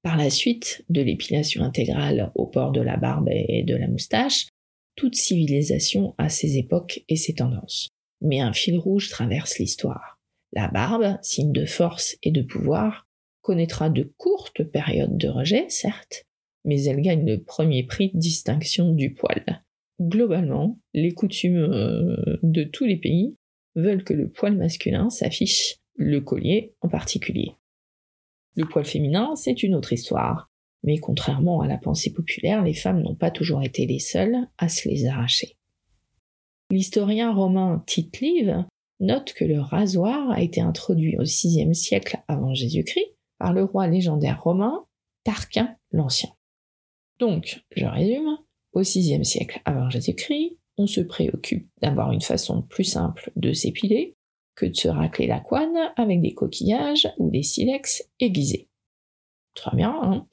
Par 0.02 0.18
la 0.18 0.32
suite 0.32 0.84
de 0.90 1.02
l'épilation 1.02 1.64
intégrale 1.64 2.32
au 2.34 2.48
port 2.48 2.72
de 2.72 2.82
la 2.82 2.98
barbe 2.98 3.30
et 3.30 3.64
de 3.64 3.76
la 3.76 3.88
moustache, 3.88 4.48
toute 4.96 5.16
civilisation 5.16 6.16
a 6.18 6.30
ses 6.30 6.58
époques 6.58 7.04
et 7.10 7.16
ses 7.16 7.36
tendances. 7.36 7.90
Mais 8.22 8.40
un 8.40 8.54
fil 8.54 8.78
rouge 8.78 9.10
traverse 9.10 9.58
l'histoire. 9.58 10.20
La 10.54 10.68
barbe, 10.68 11.18
signe 11.22 11.54
de 11.54 11.66
force 11.66 12.18
et 12.24 12.32
de 12.32 12.42
pouvoir, 12.42 13.08
connaîtra 13.42 13.90
de 13.90 14.04
courtes 14.18 14.64
périodes 14.64 15.18
de 15.18 15.28
rejet, 15.28 15.66
certes, 15.70 16.26
mais 16.66 16.84
elle 16.84 17.02
gagne 17.02 17.26
le 17.26 17.42
premier 17.42 17.84
prix 17.84 18.12
de 18.14 18.20
distinction 18.20 18.94
du 18.94 19.14
poil. 19.14 19.64
Globalement, 20.00 20.80
les 20.94 21.14
coutumes 21.14 21.58
euh, 21.58 22.38
de 22.44 22.64
tous 22.64 22.86
les 22.86 22.98
pays 22.98 23.36
veulent 23.76 24.04
que 24.04 24.14
le 24.14 24.30
poil 24.30 24.58
masculin 24.58 25.10
s'affiche, 25.10 25.78
le 25.96 26.20
collier 26.22 26.76
en 26.82 26.90
particulier. 26.90 27.54
Le 28.56 28.66
poil 28.66 28.86
féminin, 28.86 29.36
c'est 29.36 29.64
une 29.64 29.76
autre 29.76 29.94
histoire, 29.94 30.51
mais 30.84 30.98
contrairement 30.98 31.62
à 31.62 31.68
la 31.68 31.78
pensée 31.78 32.12
populaire, 32.12 32.64
les 32.64 32.74
femmes 32.74 33.02
n'ont 33.02 33.16
pas 33.16 33.32
toujours 33.32 33.64
été 33.64 33.86
les 33.86 34.00
seules 34.00 34.48
à 34.58 34.70
se 34.70 34.90
les 34.90 35.06
arracher. 35.06 35.58
L'historien 36.72 37.34
romain 37.34 37.84
Tite 37.86 38.20
Live 38.22 38.66
note 39.00 39.34
que 39.34 39.46
le 39.46 39.60
rasoir 39.60 40.32
a 40.32 40.42
été 40.42 40.62
introduit 40.62 41.18
au 41.18 41.24
VIe 41.24 41.76
siècle 41.76 42.22
avant 42.28 42.54
Jésus-Christ 42.54 43.16
par 43.38 43.54
le 43.54 43.64
roi 43.64 43.88
légendaire 43.88 44.42
romain 44.42 44.86
Tarquin 45.24 45.76
l'Ancien. 45.92 46.30
Donc, 47.20 47.64
je 47.76 47.86
résume, 47.86 48.38
au 48.74 48.82
VIe 48.82 49.26
siècle 49.26 49.62
avant 49.66 49.90
Jésus-Christ, 49.90 50.58
on 50.78 50.88
se 50.88 51.02
préoccupe 51.02 51.70
d'avoir 51.82 52.12
une 52.12 52.22
façon 52.22 52.62
plus 52.64 52.86
simple 52.86 53.32
de 53.36 53.54
s'épiler 53.54 54.16
que 54.56 54.66
de 54.66 54.74
se 54.74 54.88
racler 54.88 55.28
la 55.28 55.40
couenne 55.40 55.92
avec 55.96 56.22
des 56.22 56.34
coquillages 56.34 57.10
ou 57.18 57.30
des 57.30 57.44
silex 57.44 58.10
aiguisés. 58.20 58.70
Très 59.54 59.76
bien, 59.76 59.94
hein 60.02 60.26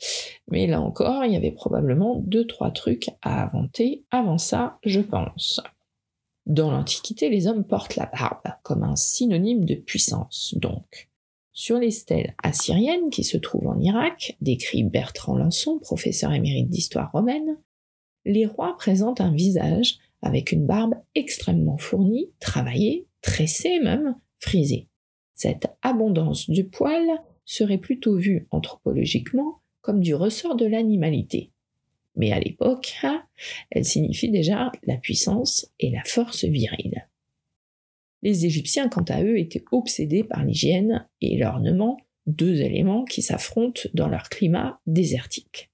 mais 0.49 0.67
là 0.67 0.81
encore, 0.81 1.25
il 1.25 1.33
y 1.33 1.37
avait 1.37 1.51
probablement 1.51 2.17
deux, 2.17 2.47
trois 2.47 2.71
trucs 2.71 3.11
à 3.23 3.45
inventer 3.45 4.05
avant 4.11 4.39
ça, 4.39 4.79
je 4.85 5.01
pense. 5.01 5.61
Dans 6.47 6.71
l'Antiquité, 6.71 7.29
les 7.29 7.47
hommes 7.47 7.65
portent 7.65 7.97
la 7.97 8.07
barbe 8.07 8.55
comme 8.63 8.83
un 8.83 8.97
synonyme 8.97 9.65
de 9.65 9.75
puissance, 9.75 10.55
donc. 10.57 11.11
Sur 11.53 11.79
les 11.79 11.91
stèles 11.91 12.35
assyriennes 12.43 13.11
qui 13.11 13.25
se 13.25 13.37
trouvent 13.37 13.67
en 13.67 13.81
Irak, 13.81 14.37
décrit 14.41 14.85
Bertrand 14.85 15.37
Lançon, 15.37 15.81
professeur 15.81 16.33
émérite 16.33 16.71
d'histoire 16.71 17.11
romaine, 17.11 17.59
les 18.25 18.47
rois 18.47 18.77
présentent 18.79 19.21
un 19.21 19.33
visage 19.33 19.99
avec 20.23 20.53
une 20.53 20.67
barbe 20.67 20.95
extrêmement 21.15 21.77
fournie, 21.77 22.31
travaillée, 22.41 23.07
tressée 23.23 23.81
même, 23.81 24.17
frisée. 24.39 24.89
Cette 25.35 25.67
abondance 25.83 26.49
du 26.49 26.65
poil 26.65 27.03
serait 27.49 27.79
plutôt 27.79 28.17
vue 28.17 28.47
anthropologiquement 28.51 29.63
comme 29.81 30.01
du 30.01 30.15
ressort 30.15 30.55
de 30.55 30.67
l'animalité. 30.67 31.51
Mais 32.15 32.31
à 32.31 32.41
l'époque, 32.41 32.95
hein, 33.03 33.25
elle 33.71 33.87
signifie 33.87 34.31
déjà 34.31 34.71
la 34.85 34.97
puissance 34.97 35.73
et 35.81 35.91
la 35.91 36.03
force 36.05 36.45
virile. 36.45 37.09
Les 38.23 38.45
Égyptiens, 38.45 38.89
quant 38.89 39.05
à 39.09 39.23
eux, 39.23 39.39
étaient 39.39 39.65
obsédés 39.73 40.25
par 40.25 40.45
l'hygiène 40.45 41.09
et 41.21 41.39
l'ornement, 41.39 41.97
deux 42.27 42.61
éléments 42.61 43.05
qui 43.05 43.23
s'affrontent 43.23 43.89
dans 43.95 44.09
leur 44.09 44.29
climat 44.29 44.81
désertique. 44.87 45.71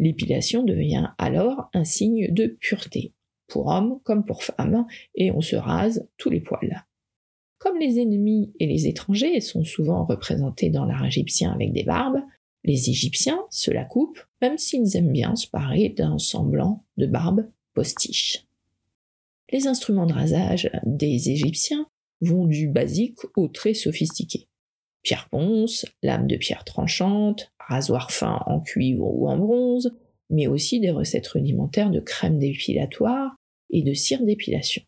L'épilation 0.00 0.62
devient 0.62 1.08
alors 1.16 1.70
un 1.72 1.84
signe 1.84 2.32
de 2.32 2.46
pureté, 2.60 3.14
pour 3.46 3.68
hommes 3.68 4.00
comme 4.02 4.26
pour 4.26 4.42
femmes, 4.42 4.86
et 5.14 5.30
on 5.30 5.40
se 5.40 5.56
rase 5.56 6.06
tous 6.18 6.28
les 6.28 6.40
poils. 6.40 6.84
Comme 7.64 7.78
les 7.78 7.98
ennemis 7.98 8.52
et 8.60 8.66
les 8.66 8.88
étrangers 8.88 9.40
sont 9.40 9.64
souvent 9.64 10.04
représentés 10.04 10.68
dans 10.68 10.84
l'art 10.84 11.06
égyptien 11.06 11.50
avec 11.50 11.72
des 11.72 11.82
barbes, 11.82 12.20
les 12.62 12.90
Égyptiens 12.90 13.40
se 13.48 13.70
la 13.70 13.86
coupent, 13.86 14.22
même 14.42 14.58
s'ils 14.58 14.98
aiment 14.98 15.12
bien 15.12 15.34
se 15.34 15.48
parer 15.48 15.88
d'un 15.88 16.18
semblant 16.18 16.84
de 16.98 17.06
barbe 17.06 17.48
postiche. 17.72 18.44
Les 19.50 19.66
instruments 19.66 20.04
de 20.04 20.12
rasage 20.12 20.70
des 20.84 21.30
Égyptiens 21.30 21.86
vont 22.20 22.44
du 22.44 22.68
basique 22.68 23.20
au 23.34 23.48
très 23.48 23.72
sophistiqué. 23.72 24.46
Pierre 25.02 25.30
ponce, 25.30 25.86
lame 26.02 26.26
de 26.26 26.36
pierre 26.36 26.64
tranchante, 26.64 27.50
rasoir 27.58 28.10
fin 28.10 28.42
en 28.44 28.60
cuivre 28.60 29.06
ou 29.06 29.26
en 29.26 29.38
bronze, 29.38 29.96
mais 30.28 30.48
aussi 30.48 30.80
des 30.80 30.90
recettes 30.90 31.28
rudimentaires 31.28 31.90
de 31.90 32.00
crème 32.00 32.38
dépilatoire 32.38 33.36
et 33.70 33.82
de 33.82 33.94
cire 33.94 34.22
d'épilation 34.22 34.82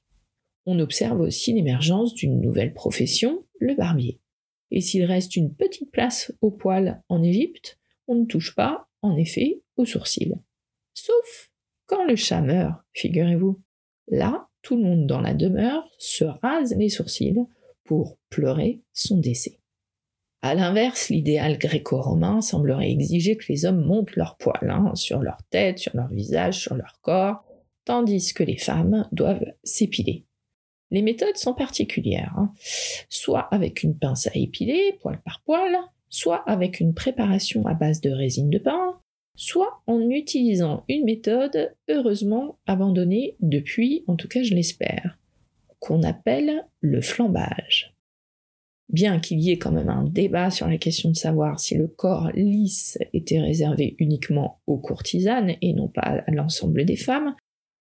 on 0.66 0.78
observe 0.80 1.20
aussi 1.20 1.52
l'émergence 1.52 2.14
d'une 2.14 2.40
nouvelle 2.40 2.74
profession, 2.74 3.44
le 3.58 3.74
barbier. 3.74 4.20
Et 4.70 4.80
s'il 4.80 5.04
reste 5.04 5.36
une 5.36 5.54
petite 5.54 5.90
place 5.90 6.32
au 6.40 6.50
poil 6.50 7.02
en 7.08 7.22
Égypte, 7.22 7.78
on 8.08 8.16
ne 8.16 8.26
touche 8.26 8.54
pas, 8.54 8.88
en 9.02 9.16
effet, 9.16 9.62
aux 9.76 9.84
sourcils. 9.84 10.34
Sauf 10.94 11.50
quand 11.86 12.04
le 12.04 12.16
chat 12.16 12.40
meurt, 12.40 12.80
figurez-vous. 12.94 13.62
Là, 14.08 14.48
tout 14.62 14.76
le 14.76 14.82
monde 14.82 15.06
dans 15.06 15.20
la 15.20 15.34
demeure 15.34 15.88
se 15.98 16.24
rase 16.24 16.74
les 16.76 16.88
sourcils 16.88 17.46
pour 17.84 18.18
pleurer 18.28 18.82
son 18.92 19.18
décès. 19.18 19.60
À 20.42 20.54
l'inverse, 20.54 21.08
l'idéal 21.08 21.58
gréco-romain 21.58 22.40
semblerait 22.40 22.90
exiger 22.90 23.36
que 23.36 23.46
les 23.48 23.64
hommes 23.64 23.84
montent 23.84 24.16
leurs 24.16 24.36
poils 24.36 24.70
hein, 24.70 24.94
sur 24.94 25.20
leur 25.20 25.38
tête, 25.50 25.78
sur 25.78 25.96
leur 25.96 26.08
visage, 26.08 26.60
sur 26.60 26.74
leur 26.74 26.98
corps, 27.00 27.44
tandis 27.84 28.34
que 28.34 28.42
les 28.42 28.58
femmes 28.58 29.08
doivent 29.12 29.46
s'épiler. 29.62 30.24
Les 30.90 31.02
méthodes 31.02 31.36
sont 31.36 31.54
particulières, 31.54 32.34
hein. 32.36 32.52
soit 33.08 33.48
avec 33.52 33.82
une 33.82 33.98
pince 33.98 34.26
à 34.28 34.30
épiler, 34.34 34.98
poil 35.00 35.20
par 35.24 35.42
poil, 35.44 35.76
soit 36.08 36.48
avec 36.48 36.80
une 36.80 36.94
préparation 36.94 37.66
à 37.66 37.74
base 37.74 38.00
de 38.00 38.10
résine 38.10 38.50
de 38.50 38.58
pain, 38.58 39.00
soit 39.34 39.82
en 39.86 40.08
utilisant 40.10 40.84
une 40.88 41.04
méthode 41.04 41.74
heureusement 41.88 42.58
abandonnée 42.66 43.36
depuis, 43.40 44.04
en 44.06 44.16
tout 44.16 44.28
cas 44.28 44.42
je 44.42 44.54
l'espère, 44.54 45.18
qu'on 45.80 46.02
appelle 46.02 46.66
le 46.80 47.00
flambage. 47.00 47.94
Bien 48.88 49.18
qu'il 49.18 49.40
y 49.40 49.50
ait 49.50 49.58
quand 49.58 49.72
même 49.72 49.88
un 49.88 50.04
débat 50.04 50.50
sur 50.50 50.68
la 50.68 50.78
question 50.78 51.10
de 51.10 51.16
savoir 51.16 51.58
si 51.58 51.74
le 51.74 51.88
corps 51.88 52.30
lisse 52.34 52.98
était 53.12 53.40
réservé 53.40 53.96
uniquement 53.98 54.60
aux 54.68 54.78
courtisanes 54.78 55.56
et 55.60 55.72
non 55.72 55.88
pas 55.88 56.22
à 56.26 56.30
l'ensemble 56.30 56.84
des 56.84 56.96
femmes, 56.96 57.34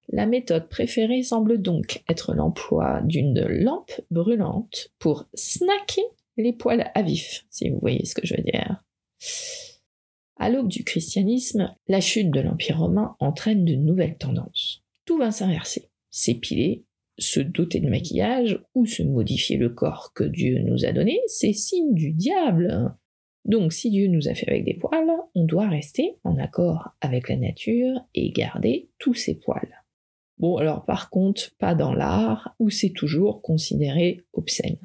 la 0.10 0.26
méthode 0.26 0.70
préférée 0.70 1.24
semble 1.24 1.62
donc 1.62 2.04
être 2.10 2.34
l'emploi 2.34 3.02
d'une 3.04 3.46
lampe 3.48 3.92
brûlante 4.12 4.90
pour 5.00 5.26
snacker 5.34 6.04
les 6.38 6.54
poils 6.54 6.92
à 6.94 7.02
vif, 7.02 7.46
si 7.50 7.70
vous 7.70 7.80
voyez 7.80 8.06
ce 8.06 8.14
que 8.14 8.26
je 8.26 8.36
veux 8.36 8.44
dire. 8.44 8.84
À 10.38 10.50
l'aube 10.50 10.68
du 10.68 10.84
christianisme, 10.84 11.74
la 11.88 12.02
chute 12.02 12.30
de 12.30 12.42
l'Empire 12.42 12.80
romain 12.80 13.16
entraîne 13.20 13.64
de 13.66 13.76
nouvelles 13.76 14.18
tendances. 14.18 14.84
Tout 15.06 15.18
va 15.18 15.32
s'inverser. 15.32 15.90
S'épiler, 16.12 16.84
se 17.18 17.40
doter 17.40 17.80
de 17.80 17.90
maquillage 17.90 18.60
ou 18.74 18.86
se 18.86 19.02
modifier 19.02 19.58
le 19.58 19.70
corps 19.70 20.12
que 20.14 20.26
Dieu 20.26 20.60
nous 20.60 20.86
a 20.86 20.92
donné, 20.92 21.20
c'est 21.28 21.54
signe 21.54 21.94
du 21.94 22.12
diable. 22.12 22.94
Donc 23.46 23.72
si 23.72 23.90
Dieu 23.90 24.08
nous 24.08 24.28
a 24.28 24.34
fait 24.34 24.50
avec 24.50 24.66
des 24.66 24.74
poils, 24.74 25.12
on 25.36 25.46
doit 25.46 25.70
rester 25.70 26.18
en 26.24 26.38
accord 26.38 26.90
avec 27.00 27.30
la 27.30 27.38
nature 27.38 28.02
et 28.14 28.32
garder 28.32 28.90
tous 29.00 29.14
ces 29.14 29.36
poils. 29.36 29.85
Bon, 30.38 30.58
alors 30.58 30.86
par 30.86 31.10
contre, 31.10 31.52
pas 31.58 31.76
dans 31.76 31.94
l'art, 31.94 32.56
où 32.60 32.70
c'est 32.70 32.92
toujours 32.92 33.42
considéré 33.42 34.22
obscène. 34.34 34.80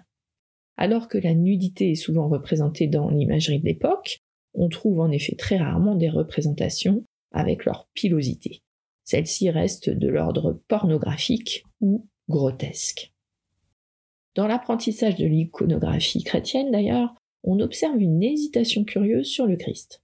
Alors 0.77 1.09
que 1.09 1.19
la 1.19 1.35
nudité 1.35 1.91
est 1.91 1.97
souvent 1.97 2.29
représentée 2.29 2.87
dans 2.87 3.11
l'imagerie 3.11 3.61
de 3.61 3.67
l'époque, 3.67 4.21
on 4.55 4.69
trouve 4.69 5.01
en 5.01 5.11
effet 5.11 5.37
très 5.37 5.59
rarement 5.59 5.95
des 5.95 6.09
représentations 6.09 7.05
avec 7.33 7.65
leur 7.65 7.89
pilosité. 7.95 8.63
Celles-ci 9.05 9.51
restent 9.51 9.91
de 9.91 10.09
l'ordre 10.09 10.61
pornographique 10.69 11.65
ou 11.81 12.07
grotesque. 12.29 13.13
Dans 14.37 14.47
l'apprentissage 14.47 15.17
de 15.17 15.27
l'iconographie 15.27 16.23
chrétienne 16.23 16.71
d'ailleurs, 16.71 17.15
on 17.43 17.59
observe 17.59 18.01
une 18.01 18.23
hésitation 18.23 18.85
curieuse 18.85 19.27
sur 19.27 19.47
le 19.47 19.57
Christ. 19.57 20.03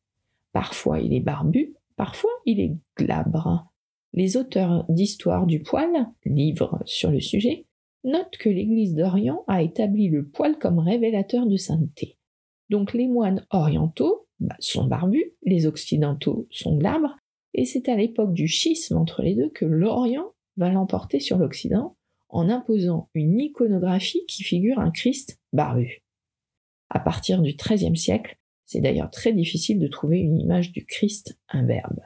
Parfois 0.52 1.00
il 1.00 1.14
est 1.14 1.20
barbu, 1.20 1.74
parfois 1.96 2.30
il 2.44 2.60
est 2.60 2.76
glabre, 2.96 3.66
les 4.16 4.36
auteurs 4.36 4.86
d'Histoire 4.88 5.46
du 5.46 5.62
poil, 5.62 6.08
livres 6.24 6.80
sur 6.86 7.10
le 7.10 7.20
sujet, 7.20 7.66
notent 8.02 8.38
que 8.38 8.48
l'Église 8.48 8.94
d'Orient 8.94 9.44
a 9.46 9.62
établi 9.62 10.08
le 10.08 10.26
poil 10.26 10.58
comme 10.58 10.78
révélateur 10.78 11.46
de 11.46 11.56
sainteté. 11.56 12.16
Donc 12.70 12.94
les 12.94 13.08
moines 13.08 13.46
orientaux 13.50 14.26
bah, 14.40 14.56
sont 14.58 14.86
barbus, 14.86 15.34
les 15.42 15.66
occidentaux 15.66 16.48
sont 16.50 16.76
glabres, 16.76 17.16
et 17.54 17.64
c'est 17.64 17.88
à 17.88 17.96
l'époque 17.96 18.32
du 18.32 18.48
schisme 18.48 18.96
entre 18.96 19.22
les 19.22 19.34
deux 19.34 19.50
que 19.50 19.64
l'Orient 19.64 20.32
va 20.56 20.70
l'emporter 20.70 21.20
sur 21.20 21.38
l'Occident 21.38 21.96
en 22.28 22.48
imposant 22.48 23.08
une 23.14 23.40
iconographie 23.40 24.24
qui 24.26 24.42
figure 24.42 24.78
un 24.78 24.90
Christ 24.90 25.38
barbu. 25.52 26.02
À 26.88 27.00
partir 27.00 27.42
du 27.42 27.54
XIIIe 27.54 27.96
siècle, 27.96 28.38
c'est 28.64 28.80
d'ailleurs 28.80 29.10
très 29.10 29.32
difficile 29.32 29.78
de 29.78 29.88
trouver 29.88 30.18
une 30.18 30.40
image 30.40 30.72
du 30.72 30.84
Christ 30.84 31.38
imberbe. 31.48 32.00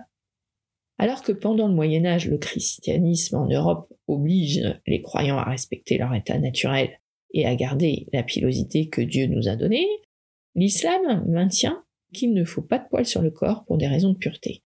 Alors 1.02 1.22
que 1.22 1.32
pendant 1.32 1.66
le 1.66 1.72
Moyen 1.72 2.04
Âge, 2.04 2.28
le 2.28 2.36
christianisme 2.36 3.36
en 3.36 3.48
Europe 3.48 3.90
oblige 4.06 4.60
les 4.86 5.00
croyants 5.00 5.38
à 5.38 5.48
respecter 5.48 5.96
leur 5.96 6.14
état 6.14 6.38
naturel 6.38 6.90
et 7.32 7.46
à 7.46 7.56
garder 7.56 8.06
la 8.12 8.22
pilosité 8.22 8.90
que 8.90 9.00
Dieu 9.00 9.26
nous 9.26 9.48
a 9.48 9.56
donnée, 9.56 9.86
l'islam 10.54 11.24
maintient 11.26 11.82
qu'il 12.12 12.34
ne 12.34 12.44
faut 12.44 12.60
pas 12.60 12.78
de 12.78 12.86
poils 12.86 13.06
sur 13.06 13.22
le 13.22 13.30
corps 13.30 13.64
pour 13.64 13.78
des 13.78 13.86
raisons 13.86 14.12
de 14.12 14.18
pureté. 14.18 14.62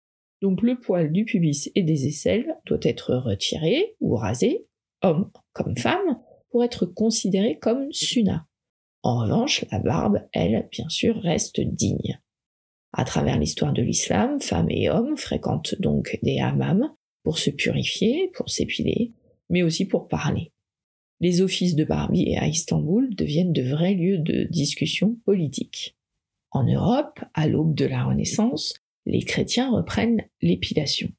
Donc 0.43 0.61
le 0.61 0.79
poil 0.79 1.13
du 1.13 1.25
pubis 1.25 1.71
et 1.75 1.83
des 1.83 2.07
aisselles 2.07 2.59
doit 2.67 2.77
être 2.83 3.15
retiré 3.15 3.97
ou 4.01 4.15
rasé, 4.15 4.67
homme 5.01 5.31
comme 5.55 5.79
femme, 5.79 6.21
pour 6.51 6.63
être 6.63 6.85
considéré 6.85 7.59
comme 7.59 7.91
sunna. 7.91 8.47
En 9.03 9.23
revanche, 9.23 9.65
la 9.73 9.79
barbe, 9.79 10.21
elle, 10.35 10.69
bien 10.71 10.91
sûr, 10.91 11.17
reste 11.23 11.59
digne. 11.59 12.21
À 12.92 13.04
travers 13.04 13.38
l'histoire 13.38 13.73
de 13.73 13.83
l'islam, 13.83 14.40
femmes 14.40 14.71
et 14.71 14.88
hommes 14.88 15.16
fréquentent 15.16 15.75
donc 15.80 16.18
des 16.23 16.38
hammams 16.38 16.90
pour 17.23 17.38
se 17.38 17.50
purifier, 17.50 18.30
pour 18.35 18.49
s'épiler, 18.49 19.12
mais 19.50 19.62
aussi 19.62 19.85
pour 19.85 20.09
parler. 20.09 20.52
Les 21.21 21.40
offices 21.42 21.75
de 21.75 21.85
barbier 21.85 22.38
à 22.38 22.47
Istanbul 22.47 23.14
deviennent 23.14 23.52
de 23.52 23.62
vrais 23.62 23.95
lieux 23.95 24.18
de 24.18 24.45
discussion 24.45 25.16
politique. 25.25 25.97
En 26.50 26.64
Europe, 26.64 27.21
à 27.35 27.47
l'aube 27.47 27.75
de 27.75 27.85
la 27.85 28.04
Renaissance, 28.04 28.75
les 29.04 29.23
chrétiens 29.23 29.71
reprennent 29.71 30.25
l'épilation. 30.40 31.11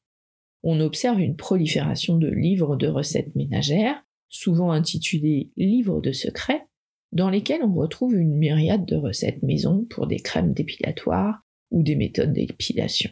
On 0.64 0.80
observe 0.80 1.20
une 1.20 1.36
prolifération 1.36 2.18
de 2.18 2.30
livres 2.30 2.76
de 2.78 2.88
recettes 2.88 3.36
ménagères, 3.36 4.04
souvent 4.30 4.72
intitulés 4.72 5.52
livres 5.58 6.02
de 6.02 6.12
secrets, 6.12 6.66
dans 7.12 7.30
lesquels 7.30 7.64
on 7.64 7.74
retrouve 7.74 8.16
une 8.16 8.36
myriade 8.36 8.86
de 8.86 8.96
recettes 8.96 9.44
maison 9.44 9.86
pour 9.90 10.08
des 10.08 10.20
crèmes 10.20 10.54
dépilatoires 10.54 11.44
ou 11.72 11.84
des 11.84 11.96
méthodes 11.96 12.34
d'épilation. 12.34 13.12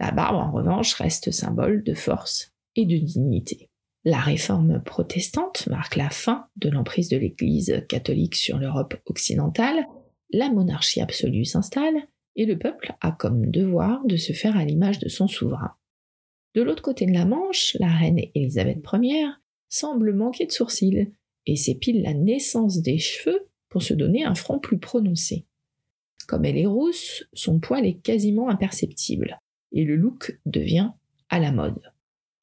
La 0.00 0.10
barbe, 0.10 0.36
en 0.36 0.50
revanche, 0.50 0.94
reste 0.94 1.30
symbole 1.30 1.82
de 1.84 1.94
force 1.94 2.52
et 2.76 2.86
de 2.86 2.96
dignité. 2.96 3.70
La 4.04 4.18
réforme 4.18 4.82
protestante 4.82 5.68
marque 5.68 5.94
la 5.96 6.10
fin 6.10 6.46
de 6.56 6.68
l'emprise 6.68 7.08
de 7.08 7.16
l'Église 7.16 7.84
catholique 7.88 8.34
sur 8.34 8.58
l'Europe 8.58 8.94
occidentale, 9.06 9.86
la 10.32 10.50
monarchie 10.50 11.00
absolue 11.00 11.44
s'installe 11.44 12.08
et 12.34 12.46
le 12.46 12.58
peuple 12.58 12.94
a 13.00 13.12
comme 13.12 13.50
devoir 13.50 14.04
de 14.06 14.16
se 14.16 14.32
faire 14.32 14.56
à 14.56 14.64
l'image 14.64 14.98
de 14.98 15.08
son 15.08 15.28
souverain. 15.28 15.74
De 16.54 16.62
l'autre 16.62 16.82
côté 16.82 17.06
de 17.06 17.12
la 17.12 17.24
Manche, 17.24 17.76
la 17.78 17.88
reine 17.88 18.20
Élisabeth 18.34 18.84
Ier 18.92 19.28
semble 19.68 20.12
manquer 20.14 20.46
de 20.46 20.52
sourcils 20.52 21.12
et 21.46 21.56
s'épile 21.56 22.02
la 22.02 22.14
naissance 22.14 22.82
des 22.82 22.98
cheveux 22.98 23.48
pour 23.68 23.82
se 23.82 23.94
donner 23.94 24.24
un 24.24 24.34
front 24.34 24.58
plus 24.58 24.78
prononcé. 24.78 25.46
Comme 26.26 26.44
elle 26.44 26.58
est 26.58 26.66
rousse, 26.66 27.24
son 27.32 27.58
poil 27.58 27.86
est 27.86 28.00
quasiment 28.00 28.48
imperceptible 28.48 29.38
et 29.72 29.84
le 29.84 29.96
look 29.96 30.38
devient 30.46 30.90
à 31.28 31.38
la 31.38 31.52
mode. 31.52 31.80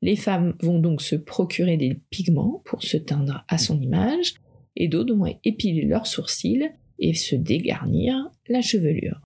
Les 0.01 0.15
femmes 0.15 0.55
vont 0.61 0.79
donc 0.79 1.01
se 1.01 1.15
procurer 1.15 1.77
des 1.77 1.99
pigments 2.09 2.61
pour 2.65 2.83
se 2.83 2.97
teindre 2.97 3.43
à 3.47 3.57
son 3.57 3.79
image 3.81 4.35
et 4.75 4.87
d'autres 4.87 5.13
vont 5.13 5.37
épiler 5.43 5.83
leurs 5.83 6.07
sourcils 6.07 6.71
et 6.99 7.13
se 7.13 7.35
dégarnir 7.35 8.29
la 8.47 8.61
chevelure. 8.61 9.21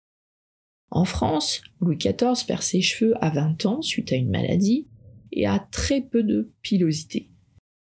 En 0.89 1.05
France, 1.05 1.61
Louis 1.79 1.97
XIV 1.97 2.45
perd 2.47 2.61
ses 2.61 2.81
cheveux 2.81 3.13
à 3.23 3.29
20 3.29 3.65
ans 3.65 3.81
suite 3.81 4.11
à 4.11 4.15
une 4.15 4.29
maladie 4.29 4.87
et 5.31 5.47
a 5.47 5.59
très 5.71 6.01
peu 6.01 6.23
de 6.23 6.51
pilosité. 6.61 7.31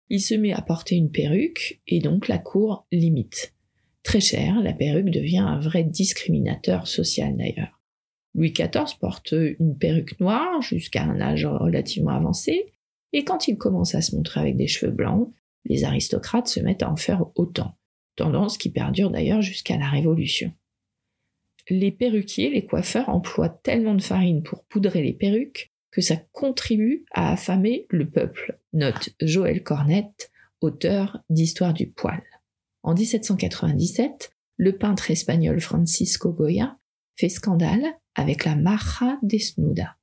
Il 0.09 0.21
se 0.21 0.35
met 0.35 0.53
à 0.53 0.63
porter 0.63 0.97
une 0.97 1.11
perruque 1.11 1.81
et 1.87 2.01
donc 2.01 2.29
la 2.29 2.39
cour 2.39 2.87
limite. 2.93 3.55
Très 4.03 4.21
cher, 4.21 4.61
la 4.63 4.73
perruque 4.73 5.11
devient 5.11 5.39
un 5.39 5.61
vrai 5.61 5.85
discriminateur 5.85 6.87
social 6.87 7.37
d'ailleurs. 7.37 7.81
Louis 8.35 8.53
XIV 8.53 8.97
porte 9.01 9.33
une 9.33 9.77
perruque 9.77 10.19
noire 10.21 10.63
jusqu'à 10.63 11.03
un 11.03 11.21
âge 11.21 11.47
relativement 11.47 12.13
avancé, 12.13 12.73
et 13.13 13.25
quand 13.25 13.49
il 13.49 13.59
commence 13.59 13.95
à 13.95 14.03
se 14.03 14.15
montrer 14.15 14.41
avec 14.41 14.57
des 14.57 14.69
cheveux 14.69 14.93
blancs, 14.93 15.33
les 15.65 15.85
aristocrates 15.85 16.49
se 16.49 16.61
mettent 16.61 16.83
à 16.83 16.91
en 16.91 16.97
faire 16.97 17.27
autant, 17.35 17.77
tendance 18.17 18.57
qui 18.57 18.71
perdure 18.71 19.11
d'ailleurs 19.11 19.43
jusqu'à 19.43 19.77
la 19.77 19.89
Révolution. 19.89 20.53
Les 21.69 21.91
perruquiers, 21.91 22.51
les 22.51 22.65
coiffeurs 22.65 23.09
emploient 23.09 23.49
tellement 23.49 23.95
de 23.95 24.03
farine 24.03 24.43
pour 24.43 24.65
poudrer 24.65 25.03
les 25.03 25.13
perruques 25.13 25.73
que 25.91 26.01
ça 26.01 26.17
contribue 26.17 27.05
à 27.13 27.33
affamer 27.33 27.87
le 27.91 28.09
peuple, 28.09 28.59
note 28.73 29.11
Joël 29.21 29.63
Cornette, 29.63 30.31
auteur 30.61 31.23
d'Histoire 31.29 31.75
du 31.75 31.89
poil. 31.89 32.23
En 32.83 32.95
1797, 32.95 34.33
le 34.57 34.77
peintre 34.77 35.11
espagnol 35.11 35.61
Francisco 35.61 36.33
Goya 36.33 36.79
fait 37.17 37.29
scandale 37.29 37.85
avec 38.15 38.45
la 38.45 38.57
Marra 38.57 39.19
Desnuda. 39.23 39.97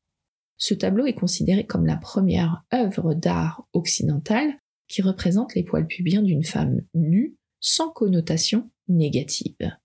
Ce 0.57 0.73
tableau 0.73 1.05
est 1.05 1.13
considéré 1.13 1.65
comme 1.65 1.85
la 1.85 1.97
première 1.97 2.63
œuvre 2.73 3.13
d'art 3.13 3.67
occidentale 3.73 4.59
qui 4.87 5.01
représente 5.01 5.53
les 5.53 5.63
poils 5.63 5.87
pubiens 5.87 6.23
d'une 6.23 6.43
femme 6.43 6.81
nue 6.93 7.35
sans 7.59 7.89
connotation 7.89 8.69
négative. 8.87 9.77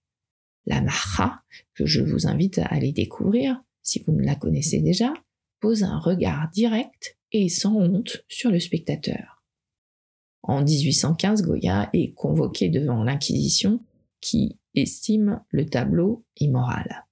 La 0.66 0.80
Marra, 0.80 1.42
que 1.74 1.86
je 1.86 2.00
vous 2.00 2.26
invite 2.26 2.58
à 2.58 2.66
aller 2.66 2.92
découvrir 2.92 3.62
si 3.82 4.02
vous 4.06 4.12
ne 4.12 4.24
la 4.24 4.36
connaissez 4.36 4.80
déjà, 4.80 5.12
pose 5.60 5.82
un 5.82 5.98
regard 5.98 6.50
direct 6.52 7.18
et 7.32 7.48
sans 7.48 7.74
honte 7.76 8.24
sur 8.28 8.50
le 8.50 8.60
spectateur. 8.60 9.31
En 10.42 10.62
1815, 10.62 11.42
Goya 11.42 11.88
est 11.92 12.12
convoqué 12.14 12.68
devant 12.68 13.04
l'Inquisition 13.04 13.80
qui 14.20 14.58
estime 14.74 15.40
le 15.50 15.66
tableau 15.66 16.24
immoral. 16.38 17.06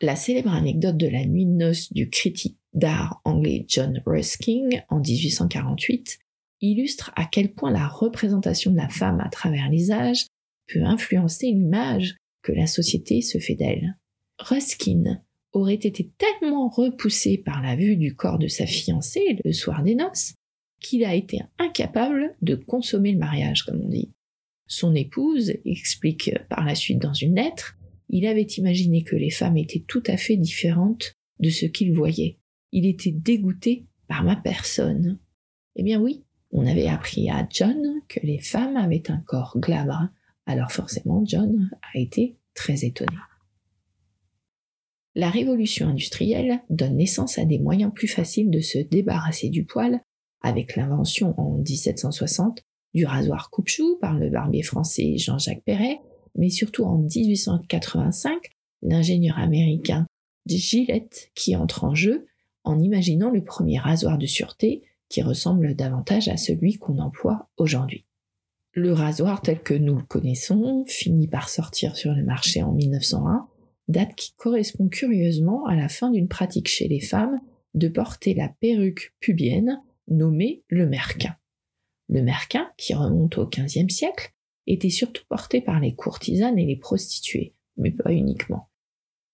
La 0.00 0.16
célèbre 0.16 0.52
anecdote 0.52 0.96
de 0.96 1.06
la 1.06 1.24
nuit 1.24 1.46
de 1.46 1.52
noces 1.52 1.92
du 1.92 2.10
critique 2.10 2.58
d'art 2.74 3.20
anglais 3.24 3.64
John 3.68 4.02
Ruskin 4.04 4.68
en 4.88 5.00
1848 5.00 6.18
illustre 6.60 7.12
à 7.16 7.24
quel 7.24 7.52
point 7.52 7.70
la 7.70 7.86
représentation 7.86 8.70
de 8.70 8.76
la 8.76 8.88
femme 8.88 9.20
à 9.20 9.28
travers 9.28 9.68
les 9.68 9.90
âges 9.90 10.26
peut 10.72 10.82
influencer 10.82 11.46
l'image 11.46 12.16
que 12.42 12.52
la 12.52 12.66
société 12.66 13.20
se 13.20 13.38
fait 13.38 13.54
d'elle. 13.54 13.98
Ruskin 14.38 15.22
aurait 15.52 15.74
été 15.74 16.10
tellement 16.18 16.68
repoussé 16.68 17.38
par 17.38 17.62
la 17.62 17.76
vue 17.76 17.96
du 17.96 18.16
corps 18.16 18.38
de 18.38 18.48
sa 18.48 18.66
fiancée 18.66 19.38
le 19.44 19.52
soir 19.52 19.82
des 19.82 19.94
noces 19.94 20.34
qu'il 20.82 21.04
a 21.04 21.14
été 21.14 21.40
incapable 21.58 22.34
de 22.42 22.54
consommer 22.54 23.12
le 23.12 23.18
mariage, 23.18 23.62
comme 23.62 23.80
on 23.80 23.88
dit. 23.88 24.12
Son 24.66 24.94
épouse 24.94 25.52
explique 25.64 26.30
par 26.48 26.64
la 26.64 26.74
suite 26.74 26.98
dans 26.98 27.14
une 27.14 27.36
lettre, 27.36 27.76
il 28.08 28.26
avait 28.26 28.42
imaginé 28.42 29.04
que 29.04 29.16
les 29.16 29.30
femmes 29.30 29.56
étaient 29.56 29.84
tout 29.86 30.02
à 30.06 30.16
fait 30.16 30.36
différentes 30.36 31.14
de 31.40 31.50
ce 31.50 31.66
qu'il 31.66 31.92
voyait 31.92 32.38
il 32.72 32.86
était 32.86 33.12
dégoûté 33.12 33.86
par 34.08 34.24
ma 34.24 34.36
personne. 34.36 35.18
Eh 35.76 35.82
bien 35.82 36.00
oui, 36.00 36.24
on 36.50 36.66
avait 36.66 36.88
appris 36.88 37.30
à 37.30 37.46
John 37.48 37.80
que 38.08 38.20
les 38.22 38.40
femmes 38.40 38.76
avaient 38.76 39.10
un 39.10 39.18
corps 39.18 39.58
glabre, 39.58 40.08
alors 40.46 40.72
forcément 40.72 41.22
John 41.24 41.70
a 41.94 41.98
été 41.98 42.38
très 42.54 42.84
étonné. 42.84 43.16
La 45.14 45.28
révolution 45.28 45.88
industrielle 45.88 46.62
donne 46.70 46.96
naissance 46.96 47.38
à 47.38 47.44
des 47.44 47.58
moyens 47.58 47.92
plus 47.94 48.08
faciles 48.08 48.50
de 48.50 48.60
se 48.60 48.78
débarrasser 48.78 49.50
du 49.50 49.64
poil, 49.64 50.00
avec 50.42 50.76
l'invention 50.76 51.34
en 51.38 51.58
1760 51.58 52.62
du 52.94 53.06
rasoir 53.06 53.50
coupe-chou 53.50 53.98
par 54.00 54.18
le 54.18 54.28
barbier 54.28 54.62
français 54.62 55.16
Jean-Jacques 55.16 55.64
Perret, 55.64 56.00
mais 56.36 56.50
surtout 56.50 56.84
en 56.84 56.98
1885 56.98 58.50
l'ingénieur 58.82 59.38
américain 59.38 60.06
Gillette 60.46 61.30
qui 61.34 61.56
entre 61.56 61.84
en 61.84 61.94
jeu 61.94 62.26
en 62.64 62.78
imaginant 62.78 63.30
le 63.30 63.44
premier 63.44 63.78
rasoir 63.78 64.18
de 64.18 64.26
sûreté 64.26 64.82
qui 65.08 65.22
ressemble 65.22 65.74
davantage 65.74 66.28
à 66.28 66.36
celui 66.36 66.78
qu'on 66.78 66.98
emploie 66.98 67.48
aujourd'hui. 67.56 68.06
Le 68.72 68.92
rasoir 68.92 69.42
tel 69.42 69.62
que 69.62 69.74
nous 69.74 69.96
le 69.96 70.02
connaissons 70.02 70.84
finit 70.86 71.28
par 71.28 71.48
sortir 71.48 71.96
sur 71.96 72.12
le 72.12 72.24
marché 72.24 72.62
en 72.62 72.72
1901, 72.72 73.46
date 73.88 74.14
qui 74.14 74.32
correspond 74.36 74.88
curieusement 74.88 75.66
à 75.66 75.76
la 75.76 75.88
fin 75.88 76.10
d'une 76.10 76.28
pratique 76.28 76.68
chez 76.68 76.88
les 76.88 77.00
femmes 77.00 77.40
de 77.74 77.88
porter 77.88 78.34
la 78.34 78.48
perruque 78.48 79.14
pubienne 79.20 79.82
nommée 80.12 80.62
le 80.68 80.86
merquin. 80.86 81.36
Le 82.08 82.22
merquin, 82.22 82.70
qui 82.76 82.94
remonte 82.94 83.38
au 83.38 83.46
XVe 83.46 83.88
siècle, 83.88 84.32
était 84.66 84.90
surtout 84.90 85.24
porté 85.28 85.60
par 85.60 85.80
les 85.80 85.94
courtisanes 85.94 86.58
et 86.58 86.66
les 86.66 86.76
prostituées, 86.76 87.54
mais 87.76 87.90
pas 87.90 88.12
uniquement. 88.12 88.68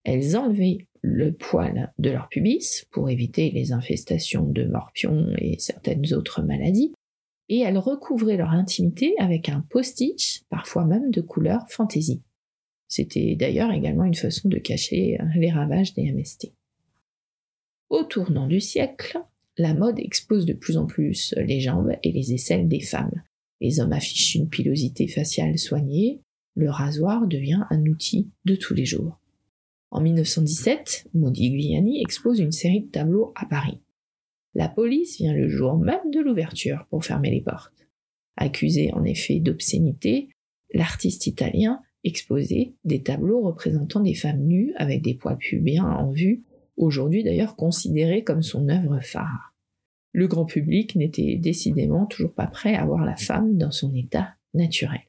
Elles 0.04 0.36
enlevaient 0.36 0.86
le 1.02 1.32
poil 1.32 1.92
de 1.98 2.10
leur 2.10 2.28
pubis 2.28 2.86
pour 2.90 3.10
éviter 3.10 3.50
les 3.50 3.72
infestations 3.72 4.44
de 4.44 4.64
morpions 4.64 5.32
et 5.38 5.58
certaines 5.58 6.12
autres 6.14 6.42
maladies, 6.42 6.94
et 7.48 7.60
elles 7.60 7.78
recouvraient 7.78 8.36
leur 8.36 8.50
intimité 8.50 9.14
avec 9.18 9.48
un 9.48 9.60
postiche, 9.60 10.42
parfois 10.50 10.84
même 10.84 11.10
de 11.10 11.20
couleur 11.20 11.68
fantaisie. 11.68 12.22
C'était 12.88 13.36
d'ailleurs 13.36 13.72
également 13.72 14.04
une 14.04 14.14
façon 14.14 14.48
de 14.48 14.58
cacher 14.58 15.18
les 15.34 15.50
ravages 15.50 15.94
des 15.94 16.10
MST. 16.12 16.52
Au 17.90 18.04
tournant 18.04 18.46
du 18.46 18.60
siècle, 18.60 19.18
la 19.58 19.74
mode 19.74 19.98
expose 19.98 20.46
de 20.46 20.52
plus 20.52 20.76
en 20.76 20.86
plus 20.86 21.34
les 21.36 21.60
jambes 21.60 21.92
et 22.02 22.12
les 22.12 22.32
aisselles 22.32 22.68
des 22.68 22.80
femmes. 22.80 23.22
Les 23.60 23.80
hommes 23.80 23.92
affichent 23.92 24.36
une 24.36 24.48
pilosité 24.48 25.08
faciale 25.08 25.58
soignée, 25.58 26.20
le 26.54 26.70
rasoir 26.70 27.26
devient 27.26 27.64
un 27.70 27.84
outil 27.86 28.30
de 28.44 28.54
tous 28.54 28.74
les 28.74 28.84
jours. 28.84 29.20
En 29.90 30.00
1917, 30.00 31.08
Modigliani 31.14 32.00
expose 32.00 32.38
une 32.38 32.52
série 32.52 32.82
de 32.82 32.90
tableaux 32.90 33.32
à 33.34 33.46
Paris. 33.46 33.80
La 34.54 34.68
police 34.68 35.18
vient 35.18 35.34
le 35.34 35.48
jour 35.48 35.76
même 35.76 36.10
de 36.12 36.20
l'ouverture 36.20 36.86
pour 36.90 37.04
fermer 37.04 37.30
les 37.30 37.40
portes. 37.40 37.86
Accusé 38.36 38.92
en 38.92 39.04
effet 39.04 39.40
d'obscénité, 39.40 40.28
l'artiste 40.72 41.26
italien 41.26 41.80
exposés 42.04 42.74
des 42.84 43.02
tableaux 43.02 43.42
représentant 43.42 44.00
des 44.00 44.14
femmes 44.14 44.44
nues 44.44 44.72
avec 44.76 45.02
des 45.02 45.14
poils 45.14 45.38
pubiens 45.38 45.86
en 45.86 46.10
vue, 46.10 46.44
aujourd'hui 46.78 47.22
d'ailleurs 47.22 47.56
considérés 47.56 48.24
comme 48.24 48.42
son 48.42 48.68
œuvre 48.68 49.00
phare. 49.00 49.54
Le 50.12 50.26
grand 50.26 50.46
public 50.46 50.96
n'était 50.96 51.36
décidément 51.36 52.06
toujours 52.06 52.32
pas 52.32 52.46
prêt 52.46 52.74
à 52.74 52.84
voir 52.86 53.04
la 53.04 53.16
femme 53.16 53.56
dans 53.56 53.70
son 53.70 53.94
état 53.94 54.34
naturel. 54.54 55.02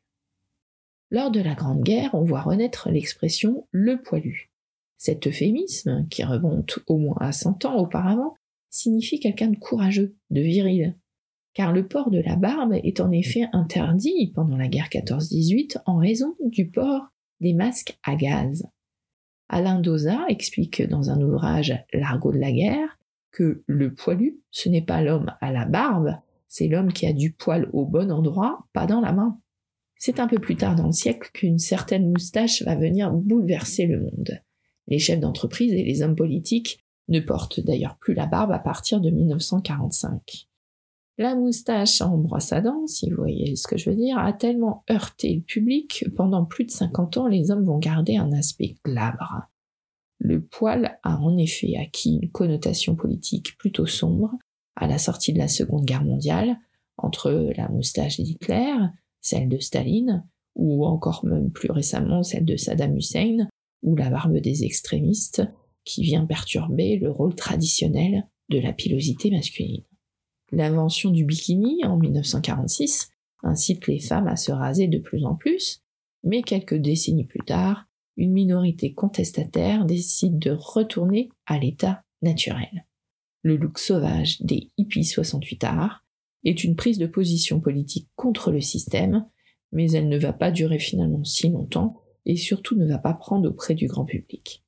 Lors 1.11 1.31
de 1.31 1.39
la 1.39 1.55
Grande 1.55 1.81
Guerre, 1.81 2.11
on 2.13 2.23
voit 2.23 2.41
renaître 2.41 2.89
l'expression 2.89 3.67
le 3.71 4.01
poilu. 4.01 4.51
Cet 4.97 5.25
euphémisme, 5.25 6.05
qui 6.09 6.23
remonte 6.23 6.79
au 6.87 6.97
moins 6.97 7.17
à 7.19 7.31
100 7.31 7.65
ans 7.65 7.77
auparavant, 7.77 8.35
signifie 8.69 9.19
quelqu'un 9.19 9.47
de 9.47 9.55
courageux, 9.55 10.15
de 10.29 10.41
viril, 10.41 10.95
car 11.53 11.71
le 11.71 11.87
port 11.87 12.11
de 12.11 12.19
la 12.19 12.35
barbe 12.35 12.73
est 12.83 12.99
en 12.99 13.11
effet 13.11 13.47
interdit 13.53 14.31
pendant 14.35 14.57
la 14.57 14.67
guerre 14.67 14.89
14-18 14.89 15.81
en 15.85 15.97
raison 15.97 16.35
du 16.41 16.69
port 16.69 17.07
des 17.39 17.53
masques 17.53 17.97
à 18.03 18.15
gaz. 18.15 18.67
Alain 19.49 19.79
Doza 19.79 20.25
explique 20.29 20.87
dans 20.87 21.09
un 21.09 21.19
ouvrage 21.21 21.73
L'argot 21.91 22.31
de 22.31 22.37
la 22.37 22.51
guerre 22.51 22.99
que 23.31 23.63
le 23.65 23.93
poilu, 23.93 24.39
ce 24.51 24.69
n'est 24.69 24.83
pas 24.83 25.01
l'homme 25.01 25.33
à 25.41 25.51
la 25.51 25.65
barbe, 25.65 26.15
c'est 26.47 26.67
l'homme 26.67 26.93
qui 26.93 27.05
a 27.05 27.13
du 27.13 27.31
poil 27.31 27.69
au 27.73 27.85
bon 27.85 28.11
endroit, 28.11 28.67
pas 28.73 28.85
dans 28.85 29.01
la 29.01 29.11
main. 29.11 29.39
C'est 29.95 30.19
un 30.19 30.27
peu 30.27 30.39
plus 30.39 30.55
tard 30.55 30.75
dans 30.75 30.87
le 30.87 30.93
siècle 30.93 31.29
qu'une 31.33 31.59
certaine 31.59 32.09
moustache 32.11 32.63
va 32.63 32.75
venir 32.75 33.11
bouleverser 33.11 33.85
le 33.85 33.99
monde. 34.01 34.41
Les 34.87 34.99
chefs 34.99 35.19
d'entreprise 35.19 35.73
et 35.73 35.83
les 35.83 36.01
hommes 36.01 36.15
politiques 36.15 36.79
ne 37.07 37.19
portent 37.19 37.59
d'ailleurs 37.59 37.97
plus 37.97 38.13
la 38.13 38.25
barbe 38.25 38.51
à 38.51 38.59
partir 38.59 39.01
de 39.01 39.09
1945. 39.09 40.48
La 41.19 41.35
moustache 41.35 41.99
en 41.99 42.17
brosse 42.17 42.53
à 42.53 42.61
dents, 42.61 42.87
si 42.87 43.09
vous 43.09 43.17
voyez 43.17 43.57
ce 43.57 43.67
que 43.67 43.77
je 43.77 43.89
veux 43.89 43.95
dire, 43.97 44.17
a 44.17 44.31
tellement 44.31 44.85
heurté 44.89 45.35
le 45.35 45.41
public 45.41 46.05
que 46.05 46.09
pendant 46.09 46.45
plus 46.45 46.63
de 46.63 46.71
50 46.71 47.17
ans, 47.17 47.27
les 47.27 47.51
hommes 47.51 47.65
vont 47.65 47.77
garder 47.77 48.15
un 48.15 48.31
aspect 48.31 48.77
glabre. 48.85 49.41
Le 50.19 50.41
poil 50.41 50.97
a 51.03 51.17
en 51.17 51.37
effet 51.37 51.75
acquis 51.75 52.19
une 52.21 52.31
connotation 52.31 52.95
politique 52.95 53.57
plutôt 53.57 53.85
sombre 53.85 54.31
à 54.77 54.87
la 54.87 54.97
sortie 54.97 55.33
de 55.33 55.39
la 55.39 55.49
Seconde 55.49 55.83
Guerre 55.83 56.05
mondiale, 56.05 56.57
entre 56.95 57.51
la 57.57 57.67
moustache 57.67 58.21
d'Hitler, 58.21 58.77
celle 59.19 59.49
de 59.49 59.59
Staline, 59.59 60.25
ou 60.55 60.85
encore 60.85 61.25
même 61.25 61.51
plus 61.51 61.69
récemment 61.69 62.23
celle 62.23 62.45
de 62.45 62.55
Saddam 62.55 62.95
Hussein, 62.95 63.49
ou 63.83 63.97
la 63.97 64.09
barbe 64.09 64.37
des 64.37 64.63
extrémistes, 64.63 65.43
qui 65.83 66.01
vient 66.01 66.25
perturber 66.25 66.97
le 66.97 67.11
rôle 67.11 67.35
traditionnel 67.35 68.25
de 68.47 68.59
la 68.59 68.71
pilosité 68.71 69.31
masculine. 69.31 69.83
L'invention 70.51 71.11
du 71.11 71.25
bikini 71.25 71.85
en 71.85 71.97
1946 71.97 73.11
incite 73.43 73.87
les 73.87 73.99
femmes 73.99 74.27
à 74.27 74.35
se 74.35 74.51
raser 74.51 74.87
de 74.87 74.99
plus 74.99 75.25
en 75.25 75.35
plus, 75.35 75.83
mais 76.23 76.41
quelques 76.41 76.75
décennies 76.75 77.25
plus 77.25 77.43
tard, 77.45 77.85
une 78.17 78.33
minorité 78.33 78.93
contestataire 78.93 79.85
décide 79.85 80.39
de 80.39 80.51
retourner 80.51 81.29
à 81.45 81.57
l'état 81.57 82.03
naturel. 82.21 82.85
Le 83.43 83.55
look 83.55 83.79
sauvage 83.79 84.41
des 84.41 84.71
hippies 84.77 85.05
68 85.05 85.63
arts 85.63 86.03
est 86.43 86.63
une 86.63 86.75
prise 86.75 86.97
de 86.97 87.07
position 87.07 87.61
politique 87.61 88.09
contre 88.15 88.51
le 88.51 88.59
système, 88.59 89.25
mais 89.71 89.91
elle 89.91 90.09
ne 90.09 90.17
va 90.17 90.33
pas 90.33 90.51
durer 90.51 90.79
finalement 90.79 91.23
si 91.23 91.49
longtemps 91.49 92.01
et 92.25 92.35
surtout 92.35 92.75
ne 92.75 92.87
va 92.87 92.97
pas 92.97 93.13
prendre 93.13 93.49
auprès 93.49 93.75
du 93.75 93.87
grand 93.87 94.05
public. 94.05 94.65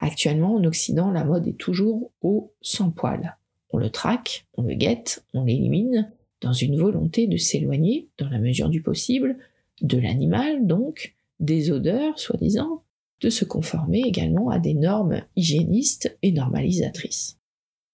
Actuellement, 0.00 0.54
en 0.54 0.64
Occident, 0.64 1.10
la 1.10 1.24
mode 1.24 1.46
est 1.46 1.58
toujours 1.58 2.12
au 2.20 2.52
sans 2.60 2.90
poil. 2.90 3.38
On 3.70 3.78
le 3.78 3.90
traque, 3.90 4.46
on 4.54 4.62
le 4.62 4.74
guette, 4.74 5.24
on 5.34 5.44
l'élimine, 5.44 6.12
dans 6.40 6.52
une 6.52 6.78
volonté 6.78 7.26
de 7.26 7.36
s'éloigner, 7.36 8.08
dans 8.18 8.28
la 8.28 8.38
mesure 8.38 8.68
du 8.68 8.82
possible, 8.82 9.36
de 9.82 9.98
l'animal 9.98 10.66
donc, 10.66 11.16
des 11.40 11.70
odeurs, 11.70 12.18
soi-disant, 12.18 12.82
de 13.20 13.30
se 13.30 13.44
conformer 13.44 14.02
également 14.04 14.50
à 14.50 14.58
des 14.58 14.74
normes 14.74 15.22
hygiénistes 15.36 16.16
et 16.22 16.32
normalisatrices. 16.32 17.38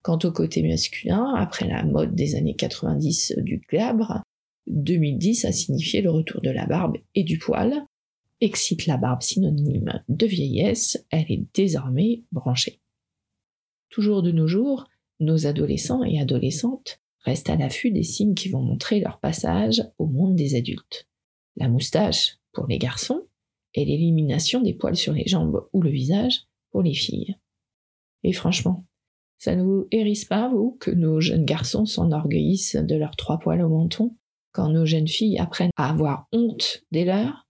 Quant 0.02 0.18
au 0.24 0.32
côté 0.32 0.62
masculin, 0.62 1.34
après 1.36 1.68
la 1.68 1.84
mode 1.84 2.14
des 2.14 2.34
années 2.34 2.56
90 2.56 3.34
du 3.38 3.58
glabre, 3.58 4.22
2010 4.66 5.44
a 5.44 5.52
signifié 5.52 6.02
le 6.02 6.10
retour 6.10 6.40
de 6.40 6.50
la 6.50 6.66
barbe 6.66 6.96
et 7.14 7.22
du 7.22 7.38
poil, 7.38 7.84
excite 8.40 8.86
la 8.86 8.96
barbe 8.96 9.22
synonyme 9.22 10.02
de 10.08 10.26
vieillesse, 10.26 11.04
elle 11.10 11.30
est 11.30 11.44
désormais 11.54 12.22
branchée. 12.32 12.80
Toujours 13.90 14.22
de 14.22 14.32
nos 14.32 14.48
jours, 14.48 14.86
nos 15.22 15.46
adolescents 15.46 16.04
et 16.04 16.20
adolescentes 16.20 17.00
restent 17.24 17.50
à 17.50 17.56
l'affût 17.56 17.90
des 17.90 18.02
signes 18.02 18.34
qui 18.34 18.48
vont 18.48 18.62
montrer 18.62 19.00
leur 19.00 19.20
passage 19.20 19.82
au 19.98 20.06
monde 20.06 20.34
des 20.34 20.54
adultes. 20.54 21.08
La 21.56 21.68
moustache 21.68 22.38
pour 22.52 22.66
les 22.66 22.78
garçons 22.78 23.26
et 23.74 23.84
l'élimination 23.84 24.60
des 24.60 24.74
poils 24.74 24.96
sur 24.96 25.12
les 25.12 25.26
jambes 25.26 25.66
ou 25.72 25.82
le 25.82 25.90
visage 25.90 26.46
pour 26.70 26.82
les 26.82 26.94
filles. 26.94 27.36
Et 28.22 28.32
franchement, 28.32 28.86
ça 29.38 29.56
ne 29.56 29.62
vous 29.62 29.88
hérisse 29.90 30.24
pas, 30.24 30.48
vous, 30.48 30.76
que 30.80 30.90
nos 30.90 31.20
jeunes 31.20 31.44
garçons 31.44 31.84
s'enorgueillissent 31.84 32.76
de 32.76 32.94
leurs 32.94 33.16
trois 33.16 33.38
poils 33.38 33.62
au 33.62 33.68
menton, 33.68 34.14
quand 34.52 34.68
nos 34.68 34.86
jeunes 34.86 35.08
filles 35.08 35.38
apprennent 35.38 35.72
à 35.76 35.90
avoir 35.90 36.28
honte 36.32 36.84
des 36.92 37.04
leurs? 37.04 37.48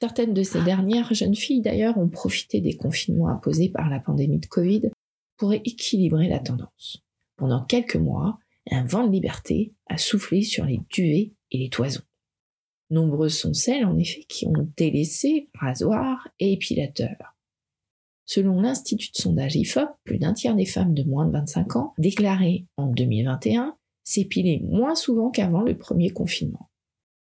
Certaines 0.00 0.34
de 0.34 0.42
ces 0.42 0.62
dernières 0.62 1.12
jeunes 1.12 1.34
filles, 1.34 1.62
d'ailleurs, 1.62 1.98
ont 1.98 2.08
profité 2.08 2.60
des 2.60 2.76
confinements 2.76 3.28
imposés 3.28 3.68
par 3.68 3.90
la 3.90 4.00
pandémie 4.00 4.38
de 4.38 4.46
Covid 4.46 4.82
pour 5.40 5.54
équilibrer 5.54 6.28
la 6.28 6.38
tendance. 6.38 7.02
Pendant 7.36 7.64
quelques 7.64 7.96
mois, 7.96 8.38
un 8.70 8.84
vent 8.84 9.06
de 9.06 9.12
liberté 9.12 9.72
a 9.86 9.96
soufflé 9.96 10.42
sur 10.42 10.66
les 10.66 10.82
duvets 10.90 11.32
et 11.50 11.56
les 11.56 11.70
toisons. 11.70 12.02
Nombreuses 12.90 13.38
sont 13.38 13.54
celles, 13.54 13.86
en 13.86 13.96
effet, 13.96 14.24
qui 14.28 14.46
ont 14.46 14.70
délaissé 14.76 15.48
rasoir 15.54 16.28
et 16.40 16.52
épilateur. 16.52 17.16
Selon 18.26 18.60
l'Institut 18.60 19.12
de 19.12 19.16
sondage 19.16 19.56
IFOP, 19.56 19.88
plus 20.04 20.18
d'un 20.18 20.34
tiers 20.34 20.54
des 20.54 20.66
femmes 20.66 20.92
de 20.92 21.04
moins 21.04 21.24
de 21.24 21.32
25 21.32 21.76
ans 21.76 21.94
déclaraient 21.96 22.66
en 22.76 22.88
2021 22.88 23.78
s'épiler 24.04 24.60
moins 24.62 24.94
souvent 24.94 25.30
qu'avant 25.30 25.62
le 25.62 25.78
premier 25.78 26.10
confinement. 26.10 26.70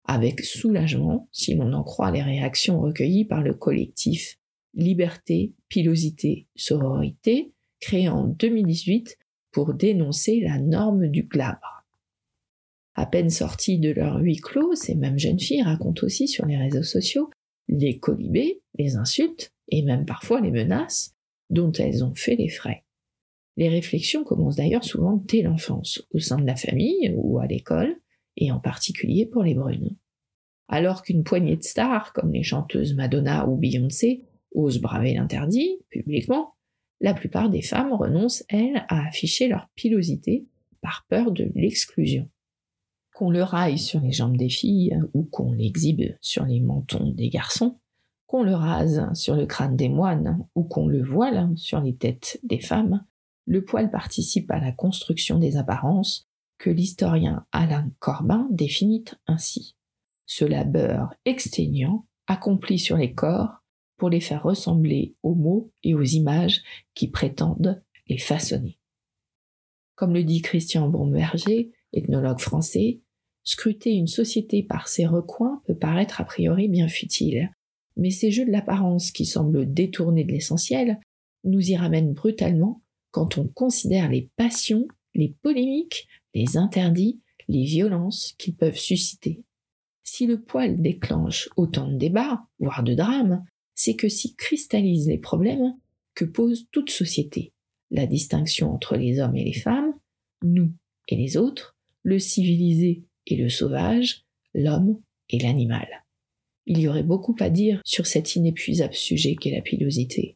Avec 0.05 0.45
soulagement, 0.45 1.27
si 1.33 1.55
l'on 1.55 1.73
en 1.73 1.83
croit 1.83 2.11
les 2.11 2.23
réactions 2.23 2.79
recueillies 2.79 3.25
par 3.25 3.41
le 3.41 3.53
collectif 3.53 4.39
Liberté, 4.73 5.53
Pilosité, 5.67 6.47
Sororité, 6.55 7.51
créé 7.79 8.09
en 8.09 8.25
2018 8.25 9.17
pour 9.51 9.73
dénoncer 9.73 10.39
la 10.41 10.59
norme 10.59 11.07
du 11.07 11.23
glabre. 11.23 11.85
À 12.95 13.05
peine 13.05 13.29
sorties 13.29 13.79
de 13.79 13.91
leur 13.91 14.17
huis 14.17 14.37
clos, 14.37 14.75
ces 14.75 14.95
mêmes 14.95 15.19
jeunes 15.19 15.39
filles 15.39 15.61
racontent 15.63 16.05
aussi 16.05 16.27
sur 16.27 16.45
les 16.45 16.57
réseaux 16.57 16.83
sociaux 16.83 17.29
les 17.67 17.99
colibés, 17.99 18.61
les 18.77 18.95
insultes 18.95 19.53
et 19.69 19.83
même 19.83 20.05
parfois 20.05 20.41
les 20.41 20.51
menaces 20.51 21.15
dont 21.49 21.71
elles 21.73 22.03
ont 22.03 22.15
fait 22.15 22.35
les 22.35 22.49
frais. 22.49 22.83
Les 23.55 23.69
réflexions 23.69 24.23
commencent 24.23 24.55
d'ailleurs 24.55 24.83
souvent 24.83 25.21
dès 25.27 25.41
l'enfance, 25.41 26.03
au 26.11 26.19
sein 26.19 26.37
de 26.37 26.45
la 26.45 26.55
famille 26.55 27.13
ou 27.15 27.39
à 27.39 27.47
l'école, 27.47 27.95
et 28.35 28.51
en 28.51 28.59
particulier 28.59 29.25
pour 29.25 29.43
les 29.43 29.55
brunes. 29.55 29.97
Alors 30.67 31.01
qu'une 31.01 31.23
poignée 31.23 31.57
de 31.57 31.63
stars, 31.63 32.13
comme 32.13 32.31
les 32.31 32.43
chanteuses 32.43 32.93
Madonna 32.93 33.47
ou 33.47 33.57
Beyoncé, 33.57 34.25
osent 34.51 34.79
braver 34.79 35.13
l'interdit, 35.13 35.79
publiquement, 35.89 36.53
la 36.99 37.13
plupart 37.13 37.49
des 37.49 37.61
femmes 37.61 37.93
renoncent, 37.93 38.43
elles, 38.49 38.85
à 38.89 39.07
afficher 39.07 39.47
leur 39.47 39.69
pilosité 39.75 40.45
par 40.81 41.05
peur 41.09 41.31
de 41.31 41.51
l'exclusion 41.55 42.29
qu'on 43.17 43.31
le 43.31 43.41
raille 43.41 43.79
sur 43.79 43.99
les 43.99 44.11
jambes 44.11 44.37
des 44.37 44.47
filles 44.47 44.95
ou 45.15 45.23
qu'on 45.23 45.51
l'exhibe 45.51 46.15
sur 46.21 46.45
les 46.45 46.59
mentons 46.59 47.09
des 47.09 47.29
garçons, 47.29 47.79
qu'on 48.27 48.43
le 48.43 48.53
rase 48.53 49.11
sur 49.15 49.35
le 49.35 49.47
crâne 49.47 49.75
des 49.75 49.89
moines 49.89 50.45
ou 50.53 50.63
qu'on 50.63 50.87
le 50.87 51.03
voile 51.03 51.49
sur 51.55 51.81
les 51.81 51.95
têtes 51.95 52.39
des 52.43 52.59
femmes, 52.59 53.03
le 53.47 53.65
poil 53.65 53.89
participe 53.89 54.51
à 54.51 54.59
la 54.59 54.71
construction 54.71 55.39
des 55.39 55.57
apparences 55.57 56.27
que 56.59 56.69
l'historien 56.69 57.43
Alain 57.51 57.89
Corbin 57.97 58.47
définit 58.51 59.05
ainsi. 59.25 59.75
Ce 60.27 60.45
labeur 60.45 61.11
exténuant 61.25 62.05
accompli 62.27 62.77
sur 62.77 62.97
les 62.97 63.15
corps 63.15 63.63
pour 63.97 64.09
les 64.09 64.21
faire 64.21 64.43
ressembler 64.43 65.15
aux 65.23 65.35
mots 65.35 65.71
et 65.83 65.93
aux 65.93 66.03
images 66.03 66.61
qui 66.93 67.09
prétendent 67.09 67.81
les 68.07 68.17
façonner. 68.17 68.79
Comme 69.95 70.13
le 70.13 70.23
dit 70.23 70.41
Christian 70.41 70.87
Bromberger, 70.89 71.71
ethnologue 71.93 72.39
français, 72.39 73.01
Scruter 73.47 73.93
une 73.93 74.07
société 74.07 74.61
par 74.61 74.89
ses 74.89 75.05
recoins 75.05 75.61
peut 75.65 75.77
paraître 75.77 76.19
a 76.19 76.25
priori 76.25 76.67
bien 76.67 76.89
futile, 76.89 77.49
mais 77.95 78.09
ces 78.09 78.29
jeux 78.29 78.45
de 78.45 78.51
l'apparence 78.51 79.09
qui 79.09 79.25
semblent 79.25 79.73
détournés 79.73 80.25
de 80.25 80.33
l'essentiel 80.33 80.99
nous 81.45 81.71
y 81.71 81.77
ramènent 81.77 82.11
brutalement 82.11 82.81
quand 83.11 83.37
on 83.37 83.47
considère 83.47 84.09
les 84.09 84.29
passions, 84.35 84.85
les 85.15 85.33
polémiques, 85.41 86.09
les 86.33 86.57
interdits, 86.57 87.21
les 87.47 87.63
violences 87.63 88.35
qu'ils 88.37 88.57
peuvent 88.57 88.75
susciter. 88.75 89.45
Si 90.03 90.27
le 90.27 90.41
poil 90.41 90.81
déclenche 90.81 91.47
autant 91.55 91.87
de 91.87 91.95
débats, 91.95 92.45
voire 92.59 92.83
de 92.83 92.95
drames, 92.95 93.45
c'est 93.77 93.95
que 93.95 94.09
s'y 94.09 94.35
cristallisent 94.35 95.07
les 95.07 95.19
problèmes 95.19 95.77
que 96.15 96.25
pose 96.25 96.67
toute 96.71 96.89
société. 96.89 97.53
La 97.91 98.07
distinction 98.07 98.73
entre 98.73 98.97
les 98.97 99.19
hommes 99.19 99.37
et 99.37 99.45
les 99.45 99.53
femmes, 99.53 99.93
nous 100.43 100.73
et 101.07 101.15
les 101.15 101.37
autres, 101.37 101.77
le 102.03 102.19
civilisé 102.19 103.03
et 103.27 103.37
le 103.37 103.47
sauvage, 103.47 104.25
l'homme 104.53 104.99
et 105.29 105.39
l'animal. 105.39 105.87
Il 106.65 106.79
y 106.79 106.87
aurait 106.87 107.03
beaucoup 107.03 107.35
à 107.39 107.49
dire 107.49 107.79
sur 107.85 108.07
cet 108.07 108.35
inépuisable 108.35 108.95
sujet 108.95 109.35
qu'est 109.35 109.55
la 109.55 109.61
pilosité. 109.61 110.35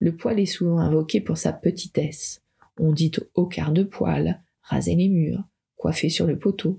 Le 0.00 0.16
poil 0.16 0.40
est 0.40 0.46
souvent 0.46 0.78
invoqué 0.78 1.20
pour 1.20 1.38
sa 1.38 1.52
petitesse. 1.52 2.42
On 2.76 2.92
dit 2.92 3.12
au 3.34 3.46
quart 3.46 3.72
de 3.72 3.84
poil, 3.84 4.42
raser 4.62 4.96
les 4.96 5.08
murs, 5.08 5.44
coiffer 5.76 6.08
sur 6.08 6.26
le 6.26 6.38
poteau. 6.38 6.76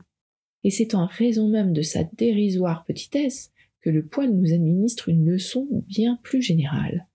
Et 0.63 0.71
c'est 0.71 0.93
en 0.93 1.05
raison 1.05 1.47
même 1.47 1.71
de 1.71 1.81
sa 1.81 2.03
dérisoire 2.03 2.83
petitesse 2.83 3.51
que 3.81 3.89
le 3.89 4.05
poil 4.05 4.31
nous 4.31 4.53
administre 4.53 5.09
une 5.09 5.29
leçon 5.29 5.67
bien 5.87 6.19
plus 6.23 6.41
générale. 6.41 7.07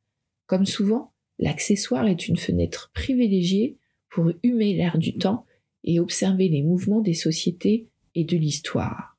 Comme 0.46 0.66
souvent, 0.66 1.12
l'accessoire 1.38 2.06
est 2.06 2.28
une 2.28 2.36
fenêtre 2.36 2.90
privilégiée 2.94 3.78
pour 4.10 4.32
humer 4.42 4.74
l'air 4.74 4.98
du 4.98 5.16
temps 5.16 5.44
et 5.84 6.00
observer 6.00 6.48
les 6.48 6.62
mouvements 6.62 7.00
des 7.00 7.14
sociétés 7.14 7.88
et 8.14 8.24
de 8.24 8.36
l'histoire. 8.36 9.18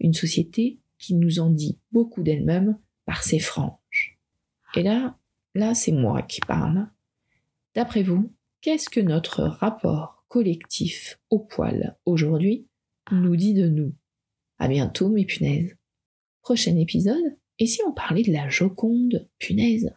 Une 0.00 0.14
société 0.14 0.78
qui 0.98 1.14
nous 1.14 1.40
en 1.40 1.50
dit 1.50 1.78
beaucoup 1.92 2.22
d'elle-même 2.22 2.78
par 3.04 3.22
ses 3.22 3.38
franges. 3.38 4.18
Et 4.74 4.82
là, 4.82 5.18
là 5.54 5.74
c'est 5.74 5.92
moi 5.92 6.22
qui 6.22 6.40
parle. 6.40 6.88
D'après 7.74 8.02
vous, 8.02 8.32
qu'est-ce 8.60 8.90
que 8.90 9.00
notre 9.00 9.42
rapport 9.42 10.24
collectif 10.28 11.18
au 11.30 11.38
poil 11.38 11.96
aujourd'hui 12.04 12.66
nous 13.10 13.36
dit 13.36 13.54
de 13.54 13.68
nous? 13.68 13.94
À 14.58 14.68
bientôt 14.68 15.08
mes 15.08 15.24
punaises. 15.24 15.77
Prochain 16.48 16.78
épisode, 16.78 17.36
et 17.58 17.66
si 17.66 17.82
on 17.86 17.92
parlait 17.92 18.22
de 18.22 18.32
la 18.32 18.48
Joconde, 18.48 19.28
punaise? 19.38 19.92